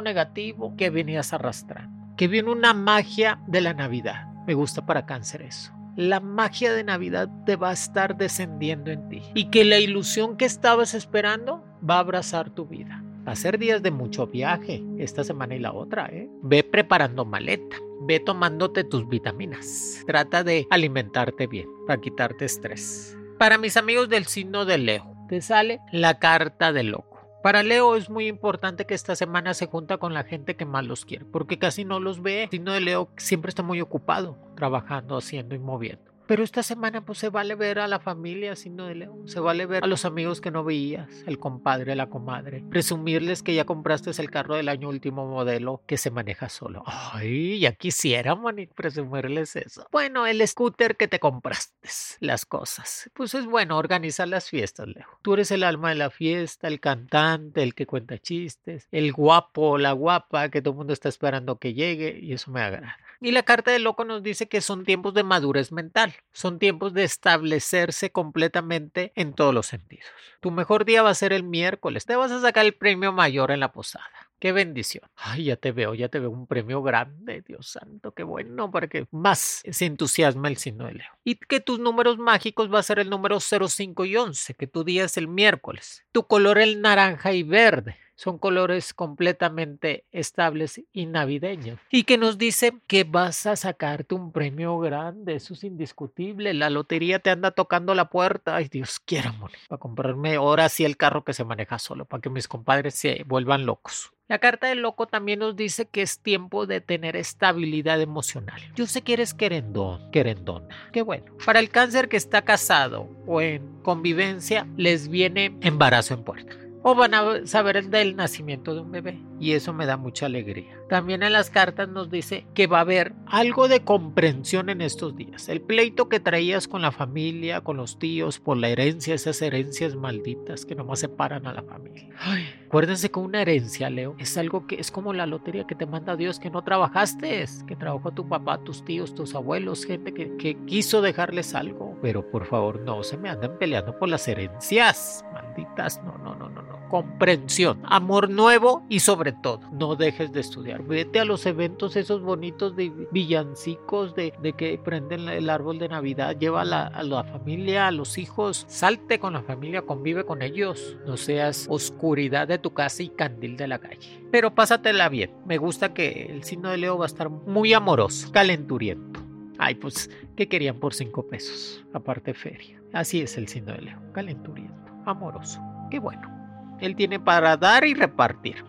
negativo 0.00 0.74
que 0.76 0.90
venías 0.90 1.32
arrastrando. 1.32 2.14
Que 2.16 2.28
viene 2.28 2.50
una 2.50 2.74
magia 2.74 3.40
de 3.46 3.60
la 3.60 3.74
Navidad. 3.74 4.29
Me 4.50 4.54
gusta 4.54 4.84
para 4.84 5.06
cáncer 5.06 5.42
eso. 5.42 5.70
La 5.94 6.18
magia 6.18 6.72
de 6.72 6.82
Navidad 6.82 7.30
te 7.46 7.54
va 7.54 7.70
a 7.70 7.72
estar 7.72 8.16
descendiendo 8.16 8.90
en 8.90 9.08
ti. 9.08 9.22
Y 9.32 9.44
que 9.44 9.64
la 9.64 9.78
ilusión 9.78 10.36
que 10.36 10.44
estabas 10.44 10.92
esperando 10.94 11.64
va 11.88 11.98
a 11.98 12.00
abrazar 12.00 12.50
tu 12.50 12.66
vida. 12.66 13.00
Va 13.24 13.30
a 13.30 13.36
ser 13.36 13.60
días 13.60 13.80
de 13.80 13.92
mucho 13.92 14.26
viaje 14.26 14.82
esta 14.98 15.22
semana 15.22 15.54
y 15.54 15.60
la 15.60 15.72
otra, 15.72 16.08
¿eh? 16.08 16.28
Ve 16.42 16.64
preparando 16.64 17.24
maleta 17.24 17.76
ve 18.00 18.18
tomándote 18.18 18.82
tus 18.82 19.08
vitaminas. 19.08 20.02
Trata 20.04 20.42
de 20.42 20.66
alimentarte 20.70 21.46
bien 21.46 21.68
para 21.86 22.00
quitarte 22.00 22.46
estrés. 22.46 23.16
Para 23.38 23.56
mis 23.56 23.76
amigos 23.76 24.08
del 24.08 24.26
signo 24.26 24.64
de 24.64 24.78
Leo, 24.78 25.14
te 25.28 25.40
sale 25.42 25.78
la 25.92 26.18
carta 26.18 26.72
de 26.72 26.82
loco. 26.82 27.09
Para 27.42 27.62
Leo 27.62 27.96
es 27.96 28.10
muy 28.10 28.26
importante 28.26 28.84
que 28.84 28.92
esta 28.92 29.16
semana 29.16 29.54
se 29.54 29.66
junta 29.66 29.96
con 29.96 30.12
la 30.12 30.24
gente 30.24 30.56
que 30.56 30.66
más 30.66 30.84
los 30.84 31.06
quiere, 31.06 31.24
porque 31.24 31.58
casi 31.58 31.86
no 31.86 31.98
los 31.98 32.20
ve. 32.20 32.44
El 32.44 32.50
signo 32.50 32.72
de 32.72 32.82
Leo 32.82 33.08
siempre 33.16 33.48
está 33.48 33.62
muy 33.62 33.80
ocupado, 33.80 34.36
trabajando, 34.56 35.16
haciendo 35.16 35.54
y 35.54 35.58
moviendo. 35.58 36.09
Pero 36.30 36.44
esta 36.44 36.62
semana 36.62 37.04
pues 37.04 37.18
se 37.18 37.28
vale 37.28 37.56
ver 37.56 37.80
a 37.80 37.88
la 37.88 37.98
familia 37.98 38.54
signo 38.54 38.86
de 38.86 38.94
león, 38.94 39.26
se 39.26 39.40
vale 39.40 39.66
ver 39.66 39.82
a 39.82 39.88
los 39.88 40.04
amigos 40.04 40.40
que 40.40 40.52
no 40.52 40.62
veías, 40.62 41.24
el 41.26 41.40
compadre, 41.40 41.96
la 41.96 42.08
comadre, 42.08 42.62
presumirles 42.70 43.42
que 43.42 43.52
ya 43.52 43.64
compraste 43.64 44.12
el 44.16 44.30
carro 44.30 44.54
del 44.54 44.68
año 44.68 44.90
último 44.90 45.26
modelo 45.26 45.82
que 45.88 45.96
se 45.96 46.12
maneja 46.12 46.48
solo. 46.48 46.84
Ay, 46.86 47.58
ya 47.58 47.72
quisiera, 47.72 48.36
man, 48.36 48.68
presumirles 48.76 49.56
eso. 49.56 49.88
Bueno, 49.90 50.24
el 50.24 50.46
scooter 50.46 50.96
que 50.96 51.08
te 51.08 51.18
compraste, 51.18 51.88
las 52.20 52.46
cosas. 52.46 53.10
Pues 53.12 53.34
es 53.34 53.46
bueno 53.46 53.76
organizar 53.76 54.28
las 54.28 54.48
fiestas, 54.48 54.86
Leo. 54.86 55.08
Tú 55.22 55.34
eres 55.34 55.50
el 55.50 55.64
alma 55.64 55.88
de 55.88 55.96
la 55.96 56.10
fiesta, 56.10 56.68
el 56.68 56.78
cantante, 56.78 57.64
el 57.64 57.74
que 57.74 57.86
cuenta 57.86 58.18
chistes, 58.18 58.86
el 58.92 59.12
guapo, 59.12 59.78
la 59.78 59.90
guapa 59.90 60.48
que 60.48 60.62
todo 60.62 60.74
el 60.74 60.78
mundo 60.78 60.92
está 60.92 61.08
esperando 61.08 61.58
que 61.58 61.74
llegue 61.74 62.20
y 62.22 62.34
eso 62.34 62.52
me 62.52 62.60
agrada. 62.60 62.96
Y 63.22 63.32
la 63.32 63.42
carta 63.42 63.70
del 63.70 63.84
loco 63.84 64.06
nos 64.06 64.22
dice 64.22 64.48
que 64.48 64.62
son 64.62 64.84
tiempos 64.86 65.12
de 65.12 65.24
madurez 65.24 65.72
mental, 65.72 66.14
son 66.32 66.58
tiempos 66.58 66.94
de 66.94 67.04
establecerse 67.04 68.10
completamente 68.10 69.12
en 69.14 69.34
todos 69.34 69.52
los 69.52 69.66
sentidos. 69.66 70.06
Tu 70.40 70.50
mejor 70.50 70.86
día 70.86 71.02
va 71.02 71.10
a 71.10 71.14
ser 71.14 71.34
el 71.34 71.42
miércoles, 71.42 72.06
te 72.06 72.16
vas 72.16 72.32
a 72.32 72.40
sacar 72.40 72.64
el 72.64 72.72
premio 72.72 73.12
mayor 73.12 73.50
en 73.50 73.60
la 73.60 73.72
posada. 73.72 74.30
Qué 74.38 74.52
bendición. 74.52 75.04
Ay, 75.16 75.44
ya 75.44 75.56
te 75.56 75.70
veo, 75.70 75.94
ya 75.94 76.08
te 76.08 76.18
veo 76.18 76.30
un 76.30 76.46
premio 76.46 76.82
grande, 76.82 77.44
Dios 77.46 77.68
santo, 77.68 78.12
qué 78.12 78.22
bueno, 78.22 78.70
para 78.70 78.88
que 78.88 79.06
más 79.10 79.62
se 79.70 79.84
entusiasma 79.84 80.48
el 80.48 80.56
signo 80.56 80.86
de 80.86 80.94
Leo. 80.94 81.12
Y 81.22 81.34
que 81.34 81.60
tus 81.60 81.78
números 81.78 82.16
mágicos 82.16 82.72
va 82.72 82.78
a 82.78 82.82
ser 82.82 83.00
el 83.00 83.10
número 83.10 83.38
0, 83.38 83.68
5 83.68 84.04
y 84.06 84.16
11, 84.16 84.54
que 84.54 84.66
tu 84.66 84.82
día 84.82 85.04
es 85.04 85.18
el 85.18 85.28
miércoles. 85.28 86.06
Tu 86.10 86.26
color 86.26 86.58
el 86.58 86.80
naranja 86.80 87.34
y 87.34 87.42
verde 87.42 87.98
son 88.20 88.36
colores 88.36 88.92
completamente 88.92 90.04
estables 90.12 90.82
y 90.92 91.06
navideños. 91.06 91.80
Y 91.90 92.04
que 92.04 92.18
nos 92.18 92.36
dice 92.36 92.74
que 92.86 93.04
vas 93.04 93.46
a 93.46 93.56
sacarte 93.56 94.14
un 94.14 94.30
premio 94.30 94.78
grande, 94.78 95.36
eso 95.36 95.54
es 95.54 95.64
indiscutible. 95.64 96.52
La 96.52 96.68
lotería 96.68 97.20
te 97.20 97.30
anda 97.30 97.50
tocando 97.50 97.94
la 97.94 98.10
puerta. 98.10 98.56
Ay, 98.56 98.68
Dios 98.68 99.00
quiera, 99.00 99.32
morir, 99.32 99.56
para 99.70 99.80
comprarme 99.80 100.34
ahora 100.34 100.68
sí 100.68 100.84
el 100.84 100.98
carro 100.98 101.24
que 101.24 101.32
se 101.32 101.46
maneja 101.46 101.78
solo, 101.78 102.04
para 102.04 102.20
que 102.20 102.28
mis 102.28 102.46
compadres 102.46 102.94
se 102.94 103.24
vuelvan 103.26 103.64
locos. 103.64 104.12
La 104.28 104.38
carta 104.38 104.66
del 104.66 104.82
loco 104.82 105.06
también 105.06 105.38
nos 105.38 105.56
dice 105.56 105.86
que 105.86 106.02
es 106.02 106.20
tiempo 106.20 106.66
de 106.66 106.82
tener 106.82 107.16
estabilidad 107.16 108.02
emocional. 108.02 108.60
Yo 108.76 108.86
sé 108.86 109.00
que 109.00 109.14
eres 109.14 109.32
querendón, 109.32 110.10
querendona. 110.10 110.68
Qué 110.92 111.00
bueno. 111.00 111.32
Para 111.46 111.58
el 111.58 111.70
cáncer 111.70 112.10
que 112.10 112.18
está 112.18 112.42
casado 112.42 113.08
o 113.26 113.40
en 113.40 113.80
convivencia, 113.80 114.68
les 114.76 115.08
viene 115.08 115.56
embarazo 115.62 116.12
en 116.12 116.22
puerta 116.22 116.69
o 116.82 116.94
van 116.94 117.14
a 117.14 117.46
saber 117.46 117.84
del 117.88 118.16
nacimiento 118.16 118.74
de 118.74 118.80
un 118.80 118.90
bebé 118.90 119.18
y 119.40 119.52
eso 119.52 119.72
me 119.72 119.86
da 119.86 119.96
mucha 119.96 120.26
alegría. 120.26 120.78
También 120.88 121.22
en 121.22 121.32
las 121.32 121.50
cartas 121.50 121.88
nos 121.88 122.10
dice 122.10 122.46
que 122.54 122.66
va 122.66 122.78
a 122.78 122.82
haber 122.82 123.14
algo 123.26 123.68
de 123.68 123.84
comprensión 123.84 124.68
en 124.68 124.82
estos 124.82 125.16
días. 125.16 125.48
El 125.48 125.62
pleito 125.62 126.08
que 126.08 126.20
traías 126.20 126.68
con 126.68 126.82
la 126.82 126.92
familia, 126.92 127.62
con 127.62 127.78
los 127.78 127.98
tíos, 127.98 128.38
por 128.38 128.58
la 128.58 128.68
herencia, 128.68 129.14
esas 129.14 129.40
herencias 129.40 129.96
malditas 129.96 130.66
que 130.66 130.74
nomás 130.74 131.00
separan 131.00 131.46
a 131.46 131.54
la 131.54 131.62
familia. 131.62 132.08
Ay, 132.18 132.44
acuérdense 132.66 133.10
que 133.10 133.18
una 133.18 133.40
herencia, 133.40 133.88
Leo, 133.88 134.14
es 134.18 134.36
algo 134.36 134.66
que 134.66 134.78
es 134.78 134.90
como 134.90 135.14
la 135.14 135.26
lotería 135.26 135.66
que 135.66 135.74
te 135.74 135.86
manda 135.86 136.16
Dios 136.16 136.38
que 136.38 136.50
no 136.50 136.62
trabajaste, 136.62 137.46
que 137.66 137.76
trabajó 137.76 138.10
tu 138.12 138.28
papá, 138.28 138.62
tus 138.62 138.84
tíos, 138.84 139.14
tus 139.14 139.34
abuelos, 139.34 139.86
gente 139.86 140.12
que, 140.12 140.36
que 140.36 140.56
quiso 140.66 141.00
dejarles 141.00 141.54
algo. 141.54 141.96
Pero 142.02 142.30
por 142.30 142.44
favor, 142.44 142.80
no 142.80 143.02
se 143.02 143.16
me 143.16 143.30
anden 143.30 143.56
peleando 143.58 143.98
por 143.98 144.08
las 144.08 144.26
herencias 144.28 145.24
malditas. 145.32 146.02
No, 146.02 146.18
no, 146.18 146.34
no, 146.34 146.48
no, 146.50 146.69
comprensión, 146.88 147.80
amor 147.84 148.30
nuevo 148.30 148.84
y 148.88 149.00
sobre 149.00 149.32
todo, 149.32 149.60
no 149.72 149.96
dejes 149.96 150.32
de 150.32 150.40
estudiar. 150.40 150.82
Vete 150.82 151.20
a 151.20 151.24
los 151.24 151.46
eventos 151.46 151.96
esos 151.96 152.22
bonitos 152.22 152.76
de 152.76 152.90
villancicos, 153.12 154.14
de, 154.14 154.32
que 154.56 154.78
prenden 154.78 155.28
el 155.28 155.48
árbol 155.48 155.78
de 155.78 155.88
Navidad, 155.88 156.36
lleva 156.38 156.62
a 156.62 156.64
la, 156.64 156.86
a 156.86 157.02
la 157.02 157.24
familia, 157.24 157.86
a 157.86 157.90
los 157.92 158.18
hijos, 158.18 158.64
salte 158.68 159.18
con 159.18 159.32
la 159.34 159.42
familia, 159.42 159.82
convive 159.82 160.24
con 160.24 160.42
ellos, 160.42 160.96
no 161.06 161.16
seas 161.16 161.66
oscuridad 161.68 162.48
de 162.48 162.58
tu 162.58 162.72
casa 162.72 163.02
y 163.02 163.08
candil 163.10 163.56
de 163.56 163.68
la 163.68 163.78
calle. 163.78 164.22
Pero 164.30 164.54
pásatela 164.54 165.08
bien, 165.08 165.30
me 165.46 165.58
gusta 165.58 165.94
que 165.94 166.26
el 166.30 166.44
signo 166.44 166.70
de 166.70 166.78
Leo 166.78 166.98
va 166.98 167.04
a 167.04 167.06
estar 167.06 167.30
muy 167.30 167.72
amoroso, 167.72 168.30
calenturiento. 168.32 169.20
Ay, 169.58 169.74
pues, 169.74 170.10
¿qué 170.36 170.48
querían 170.48 170.80
por 170.80 170.94
cinco 170.94 171.28
pesos? 171.28 171.84
Aparte 171.92 172.32
feria. 172.32 172.80
Así 172.92 173.20
es 173.20 173.36
el 173.36 173.46
signo 173.46 173.72
de 173.72 173.82
Leo, 173.82 174.00
calenturiento, 174.12 174.90
amoroso. 175.04 175.60
Qué 175.90 175.98
bueno. 175.98 176.39
Él 176.80 176.96
tiene 176.96 177.20
para 177.20 177.56
dar 177.56 177.84
y 177.84 177.94
repartir. 177.94 178.64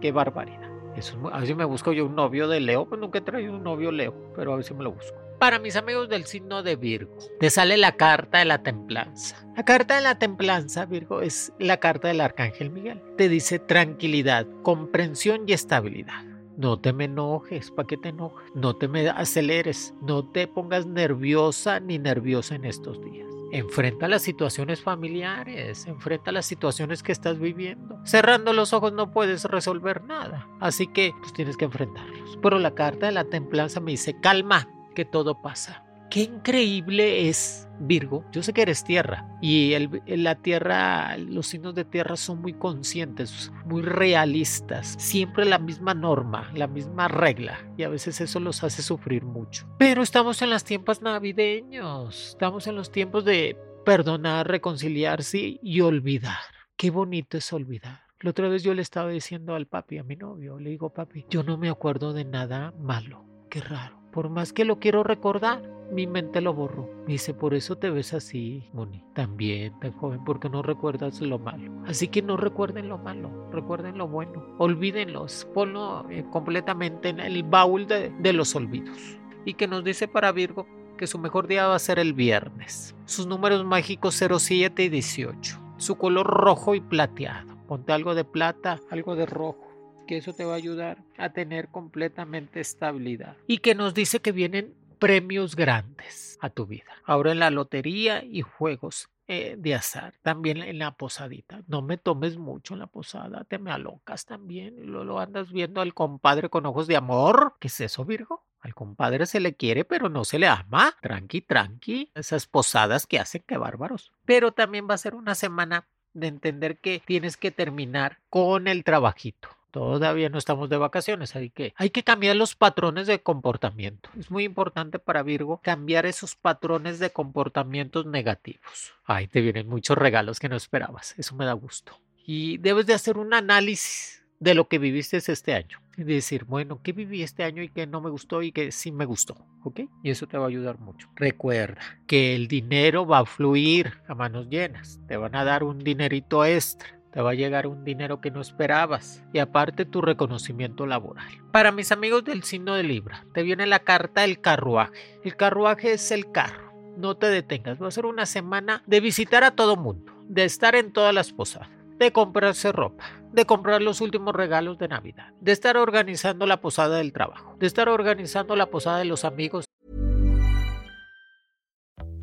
Qué 0.00 0.12
barbaridad. 0.12 0.70
Eso 0.96 1.18
a 1.32 1.38
ver 1.38 1.46
si 1.46 1.54
me 1.54 1.64
busco 1.64 1.92
yo 1.92 2.06
un 2.06 2.14
novio 2.14 2.46
de 2.48 2.60
Leo. 2.60 2.86
Pues 2.86 3.00
nunca 3.00 3.18
he 3.18 3.22
traído 3.22 3.52
un 3.52 3.62
novio 3.62 3.90
Leo, 3.90 4.14
pero 4.36 4.52
a 4.52 4.56
ver 4.56 4.64
si 4.64 4.74
me 4.74 4.84
lo 4.84 4.92
busco. 4.92 5.18
Para 5.38 5.58
mis 5.58 5.76
amigos 5.76 6.08
del 6.08 6.24
signo 6.24 6.62
de 6.62 6.76
Virgo, 6.76 7.18
te 7.40 7.50
sale 7.50 7.76
la 7.76 7.92
carta 7.96 8.38
de 8.38 8.44
la 8.44 8.62
templanza. 8.62 9.44
La 9.56 9.64
carta 9.64 9.96
de 9.96 10.00
la 10.00 10.18
templanza, 10.18 10.86
Virgo, 10.86 11.20
es 11.20 11.52
la 11.58 11.78
carta 11.78 12.08
del 12.08 12.20
arcángel 12.20 12.70
Miguel. 12.70 13.02
Te 13.16 13.28
dice 13.28 13.58
tranquilidad, 13.58 14.46
comprensión 14.62 15.42
y 15.46 15.52
estabilidad. 15.52 16.22
No 16.56 16.78
te 16.78 16.92
me 16.92 17.06
enojes, 17.06 17.72
¿para 17.72 17.86
qué 17.86 17.96
te 17.96 18.10
enojas? 18.10 18.44
No 18.54 18.76
te 18.76 18.86
me 18.86 19.08
aceleres, 19.08 19.92
no 20.00 20.30
te 20.30 20.46
pongas 20.46 20.86
nerviosa 20.86 21.80
ni 21.80 21.98
nerviosa 21.98 22.54
en 22.54 22.64
estos 22.64 23.02
días. 23.04 23.33
Enfrenta 23.54 24.08
las 24.08 24.22
situaciones 24.22 24.82
familiares, 24.82 25.86
enfrenta 25.86 26.32
las 26.32 26.44
situaciones 26.44 27.04
que 27.04 27.12
estás 27.12 27.38
viviendo. 27.38 28.00
Cerrando 28.04 28.52
los 28.52 28.72
ojos 28.72 28.92
no 28.92 29.12
puedes 29.12 29.44
resolver 29.44 30.02
nada, 30.02 30.48
así 30.58 30.88
que 30.88 31.12
pues, 31.20 31.32
tienes 31.32 31.56
que 31.56 31.66
enfrentarlos. 31.66 32.36
Pero 32.42 32.58
la 32.58 32.74
carta 32.74 33.06
de 33.06 33.12
la 33.12 33.22
templanza 33.22 33.78
me 33.78 33.92
dice, 33.92 34.18
calma, 34.20 34.68
que 34.96 35.04
todo 35.04 35.40
pasa. 35.40 35.83
Qué 36.10 36.22
increíble 36.22 37.28
es 37.28 37.68
Virgo. 37.80 38.24
Yo 38.30 38.42
sé 38.42 38.52
que 38.52 38.62
eres 38.62 38.84
tierra 38.84 39.26
y 39.40 39.72
el, 39.72 40.02
la 40.06 40.36
tierra, 40.36 41.16
los 41.18 41.48
signos 41.48 41.74
de 41.74 41.84
tierra 41.84 42.16
son 42.16 42.40
muy 42.40 42.52
conscientes, 42.52 43.52
muy 43.64 43.82
realistas. 43.82 44.94
Siempre 44.98 45.44
la 45.44 45.58
misma 45.58 45.94
norma, 45.94 46.50
la 46.54 46.66
misma 46.66 47.08
regla 47.08 47.58
y 47.76 47.82
a 47.82 47.88
veces 47.88 48.20
eso 48.20 48.40
los 48.40 48.62
hace 48.62 48.82
sufrir 48.82 49.24
mucho. 49.24 49.66
Pero 49.78 50.02
estamos 50.02 50.40
en 50.42 50.50
los 50.50 50.64
tiempos 50.64 51.02
navideños, 51.02 52.28
estamos 52.28 52.66
en 52.66 52.76
los 52.76 52.92
tiempos 52.92 53.24
de 53.24 53.58
perdonar, 53.84 54.48
reconciliarse 54.48 55.58
y 55.62 55.80
olvidar. 55.80 56.38
Qué 56.76 56.90
bonito 56.90 57.36
es 57.36 57.52
olvidar. 57.52 58.02
La 58.20 58.30
otra 58.30 58.48
vez 58.48 58.62
yo 58.62 58.72
le 58.72 58.82
estaba 58.82 59.10
diciendo 59.10 59.54
al 59.54 59.66
papi, 59.66 59.98
a 59.98 60.04
mi 60.04 60.16
novio, 60.16 60.58
le 60.58 60.70
digo, 60.70 60.90
papi, 60.90 61.26
yo 61.28 61.42
no 61.42 61.58
me 61.58 61.68
acuerdo 61.68 62.12
de 62.12 62.24
nada 62.24 62.72
malo. 62.78 63.24
Qué 63.50 63.60
raro 63.60 64.03
por 64.14 64.30
más 64.30 64.52
que 64.52 64.64
lo 64.64 64.78
quiero 64.78 65.02
recordar, 65.02 65.60
mi 65.90 66.06
mente 66.06 66.40
lo 66.40 66.54
borró. 66.54 66.88
Me 67.04 67.14
dice, 67.14 67.34
por 67.34 67.52
eso 67.52 67.76
te 67.76 67.90
ves 67.90 68.14
así, 68.14 68.70
Moni. 68.72 69.04
También, 69.12 69.78
tan 69.80 69.90
joven, 69.92 70.22
porque 70.24 70.48
no 70.48 70.62
recuerdas 70.62 71.20
lo 71.20 71.40
malo. 71.40 71.72
Así 71.84 72.06
que 72.06 72.22
no 72.22 72.36
recuerden 72.36 72.88
lo 72.88 72.96
malo, 72.96 73.50
recuerden 73.50 73.98
lo 73.98 74.06
bueno. 74.06 74.46
Olvídenlos, 74.58 75.48
ponlo 75.52 76.08
eh, 76.10 76.24
completamente 76.30 77.08
en 77.08 77.18
el 77.18 77.42
baúl 77.42 77.88
de, 77.88 78.10
de 78.20 78.32
los 78.32 78.54
olvidos. 78.54 78.96
Y 79.44 79.54
que 79.54 79.66
nos 79.66 79.82
dice 79.82 80.06
para 80.06 80.30
Virgo 80.30 80.68
que 80.96 81.08
su 81.08 81.18
mejor 81.18 81.48
día 81.48 81.66
va 81.66 81.74
a 81.74 81.80
ser 81.80 81.98
el 81.98 82.12
viernes. 82.12 82.94
Sus 83.06 83.26
números 83.26 83.64
mágicos 83.64 84.14
07 84.14 84.84
y 84.84 84.88
18. 84.90 85.60
Su 85.76 85.96
color 85.96 86.28
rojo 86.28 86.76
y 86.76 86.80
plateado. 86.80 87.56
Ponte 87.66 87.92
algo 87.92 88.14
de 88.14 88.24
plata, 88.24 88.78
algo 88.90 89.16
de 89.16 89.26
rojo 89.26 89.63
que 90.06 90.16
eso 90.16 90.32
te 90.32 90.44
va 90.44 90.52
a 90.52 90.56
ayudar 90.56 90.98
a 91.18 91.30
tener 91.30 91.68
completamente 91.68 92.60
estabilidad. 92.60 93.36
Y 93.46 93.58
que 93.58 93.74
nos 93.74 93.94
dice 93.94 94.20
que 94.20 94.32
vienen 94.32 94.74
premios 94.98 95.56
grandes 95.56 96.38
a 96.40 96.50
tu 96.50 96.66
vida. 96.66 96.92
Ahora 97.04 97.32
en 97.32 97.38
la 97.38 97.50
lotería 97.50 98.24
y 98.24 98.42
juegos 98.42 99.10
eh, 99.26 99.56
de 99.58 99.74
azar, 99.74 100.14
también 100.22 100.58
en 100.58 100.78
la 100.78 100.92
posadita. 100.92 101.62
No 101.66 101.80
me 101.80 101.96
tomes 101.96 102.36
mucho 102.36 102.74
en 102.74 102.80
la 102.80 102.86
posada, 102.86 103.44
te 103.44 103.58
me 103.58 103.70
alocas 103.70 104.26
también. 104.26 104.92
Lo, 104.92 105.04
lo 105.04 105.18
andas 105.18 105.50
viendo 105.50 105.80
al 105.80 105.94
compadre 105.94 106.50
con 106.50 106.66
ojos 106.66 106.86
de 106.86 106.96
amor. 106.96 107.54
¿Qué 107.58 107.68
es 107.68 107.80
eso, 107.80 108.04
Virgo? 108.04 108.44
Al 108.60 108.74
compadre 108.74 109.26
se 109.26 109.40
le 109.40 109.54
quiere, 109.54 109.84
pero 109.84 110.08
no 110.08 110.24
se 110.24 110.38
le 110.38 110.46
ama. 110.46 110.94
Tranqui, 111.00 111.40
tranqui. 111.40 112.10
Esas 112.14 112.46
posadas 112.46 113.06
que 113.06 113.18
hacen, 113.18 113.42
que 113.46 113.56
bárbaros. 113.56 114.12
Pero 114.24 114.52
también 114.52 114.86
va 114.88 114.94
a 114.94 114.98
ser 114.98 115.14
una 115.14 115.34
semana 115.34 115.86
de 116.14 116.28
entender 116.28 116.78
que 116.78 117.02
tienes 117.04 117.36
que 117.36 117.50
terminar 117.50 118.18
con 118.30 118.68
el 118.68 118.84
trabajito. 118.84 119.48
Todavía 119.74 120.28
no 120.28 120.38
estamos 120.38 120.70
de 120.70 120.76
vacaciones, 120.76 121.34
así 121.34 121.50
que 121.50 121.74
hay 121.74 121.90
que 121.90 122.04
cambiar 122.04 122.36
los 122.36 122.54
patrones 122.54 123.08
de 123.08 123.20
comportamiento. 123.20 124.08
Es 124.16 124.30
muy 124.30 124.44
importante 124.44 125.00
para 125.00 125.24
Virgo 125.24 125.60
cambiar 125.64 126.06
esos 126.06 126.36
patrones 126.36 127.00
de 127.00 127.10
comportamientos 127.10 128.06
negativos. 128.06 128.94
Ay, 129.04 129.26
te 129.26 129.40
vienen 129.40 129.68
muchos 129.68 129.98
regalos 129.98 130.38
que 130.38 130.48
no 130.48 130.54
esperabas. 130.54 131.18
Eso 131.18 131.34
me 131.34 131.44
da 131.44 131.54
gusto. 131.54 131.98
Y 132.24 132.58
debes 132.58 132.86
de 132.86 132.94
hacer 132.94 133.18
un 133.18 133.34
análisis 133.34 134.24
de 134.38 134.54
lo 134.54 134.68
que 134.68 134.78
viviste 134.78 135.16
este 135.16 135.54
año. 135.54 135.80
Y 135.96 136.04
decir, 136.04 136.44
bueno, 136.44 136.80
¿qué 136.80 136.92
viví 136.92 137.24
este 137.24 137.42
año 137.42 137.60
y 137.60 137.68
qué 137.68 137.88
no 137.88 138.00
me 138.00 138.10
gustó 138.10 138.42
y 138.42 138.52
qué 138.52 138.70
sí 138.70 138.92
me 138.92 139.06
gustó? 139.06 139.44
¿Ok? 139.64 139.80
Y 140.04 140.10
eso 140.10 140.28
te 140.28 140.38
va 140.38 140.44
a 140.44 140.48
ayudar 140.48 140.78
mucho. 140.78 141.08
Recuerda 141.16 141.80
que 142.06 142.36
el 142.36 142.46
dinero 142.46 143.06
va 143.06 143.18
a 143.18 143.26
fluir 143.26 143.94
a 144.06 144.14
manos 144.14 144.48
llenas. 144.48 145.00
Te 145.08 145.16
van 145.16 145.34
a 145.34 145.42
dar 145.42 145.64
un 145.64 145.80
dinerito 145.80 146.44
extra 146.44 146.96
te 147.14 147.22
va 147.22 147.30
a 147.30 147.34
llegar 147.34 147.68
un 147.68 147.84
dinero 147.84 148.20
que 148.20 148.32
no 148.32 148.40
esperabas 148.40 149.22
y 149.32 149.38
aparte 149.38 149.84
tu 149.84 150.00
reconocimiento 150.00 150.84
laboral. 150.84 151.28
Para 151.52 151.70
mis 151.70 151.92
amigos 151.92 152.24
del 152.24 152.42
signo 152.42 152.74
de 152.74 152.82
Libra, 152.82 153.24
te 153.32 153.44
viene 153.44 153.66
la 153.66 153.78
carta 153.78 154.22
del 154.22 154.40
carruaje. 154.40 155.20
El 155.22 155.36
carruaje 155.36 155.92
es 155.92 156.10
el 156.10 156.32
carro. 156.32 156.72
No 156.96 157.16
te 157.16 157.28
detengas, 157.28 157.80
va 157.80 157.86
a 157.86 157.92
ser 157.92 158.06
una 158.06 158.26
semana 158.26 158.82
de 158.88 158.98
visitar 158.98 159.44
a 159.44 159.52
todo 159.52 159.76
mundo, 159.76 160.12
de 160.24 160.42
estar 160.42 160.74
en 160.74 160.92
todas 160.92 161.14
las 161.14 161.32
posadas, 161.32 161.68
de 161.98 162.10
comprarse 162.10 162.72
ropa, 162.72 163.04
de 163.32 163.44
comprar 163.44 163.80
los 163.80 164.00
últimos 164.00 164.34
regalos 164.34 164.76
de 164.78 164.88
Navidad, 164.88 165.28
de 165.40 165.52
estar 165.52 165.76
organizando 165.76 166.46
la 166.46 166.60
posada 166.60 166.96
del 166.96 167.12
trabajo, 167.12 167.54
de 167.60 167.68
estar 167.68 167.88
organizando 167.88 168.56
la 168.56 168.66
posada 168.66 168.98
de 168.98 169.04
los 169.04 169.24
amigos. 169.24 169.66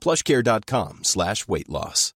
plushcare.com 0.00 1.00
slash 1.02 1.44
weight 1.46 1.68
loss. 1.68 2.14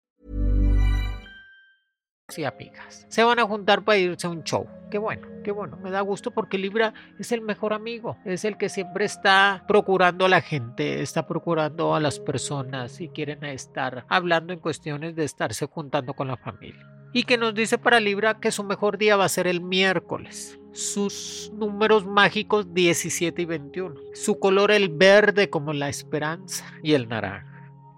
Y 2.37 2.43
amigas. 2.45 3.05
Se 3.09 3.23
van 3.23 3.39
a 3.39 3.45
juntar 3.45 3.83
para 3.83 3.97
irse 3.97 4.27
a 4.27 4.29
un 4.29 4.43
show. 4.43 4.67
Qué 4.89 4.97
bueno, 4.97 5.27
qué 5.43 5.51
bueno. 5.51 5.77
Me 5.77 5.91
da 5.91 6.01
gusto 6.01 6.31
porque 6.31 6.57
Libra 6.57 6.93
es 7.19 7.31
el 7.31 7.41
mejor 7.41 7.73
amigo. 7.73 8.17
Es 8.25 8.45
el 8.45 8.57
que 8.57 8.69
siempre 8.69 9.05
está 9.05 9.63
procurando 9.67 10.25
a 10.25 10.29
la 10.29 10.41
gente, 10.41 11.01
está 11.01 11.27
procurando 11.27 11.95
a 11.95 11.99
las 11.99 12.19
personas 12.19 13.01
y 13.01 13.09
quieren 13.09 13.43
estar 13.43 14.05
hablando 14.07 14.53
en 14.53 14.59
cuestiones 14.59 15.15
de 15.15 15.25
estarse 15.25 15.65
juntando 15.65 16.13
con 16.13 16.27
la 16.27 16.37
familia. 16.37 16.87
Y 17.13 17.23
que 17.23 17.37
nos 17.37 17.53
dice 17.53 17.77
para 17.77 17.99
Libra 17.99 18.39
que 18.39 18.51
su 18.51 18.63
mejor 18.63 18.97
día 18.97 19.17
va 19.17 19.25
a 19.25 19.29
ser 19.29 19.47
el 19.47 19.61
miércoles 19.61 20.57
sus 20.73 21.51
números 21.53 22.05
mágicos 22.05 22.73
17 22.73 23.41
y 23.41 23.45
21. 23.45 23.95
Su 24.13 24.39
color 24.39 24.71
el 24.71 24.87
verde 24.87 25.49
como 25.49 25.73
la 25.73 25.89
esperanza 25.89 26.65
y 26.81 26.93
el 26.93 27.09
naranja 27.09 27.50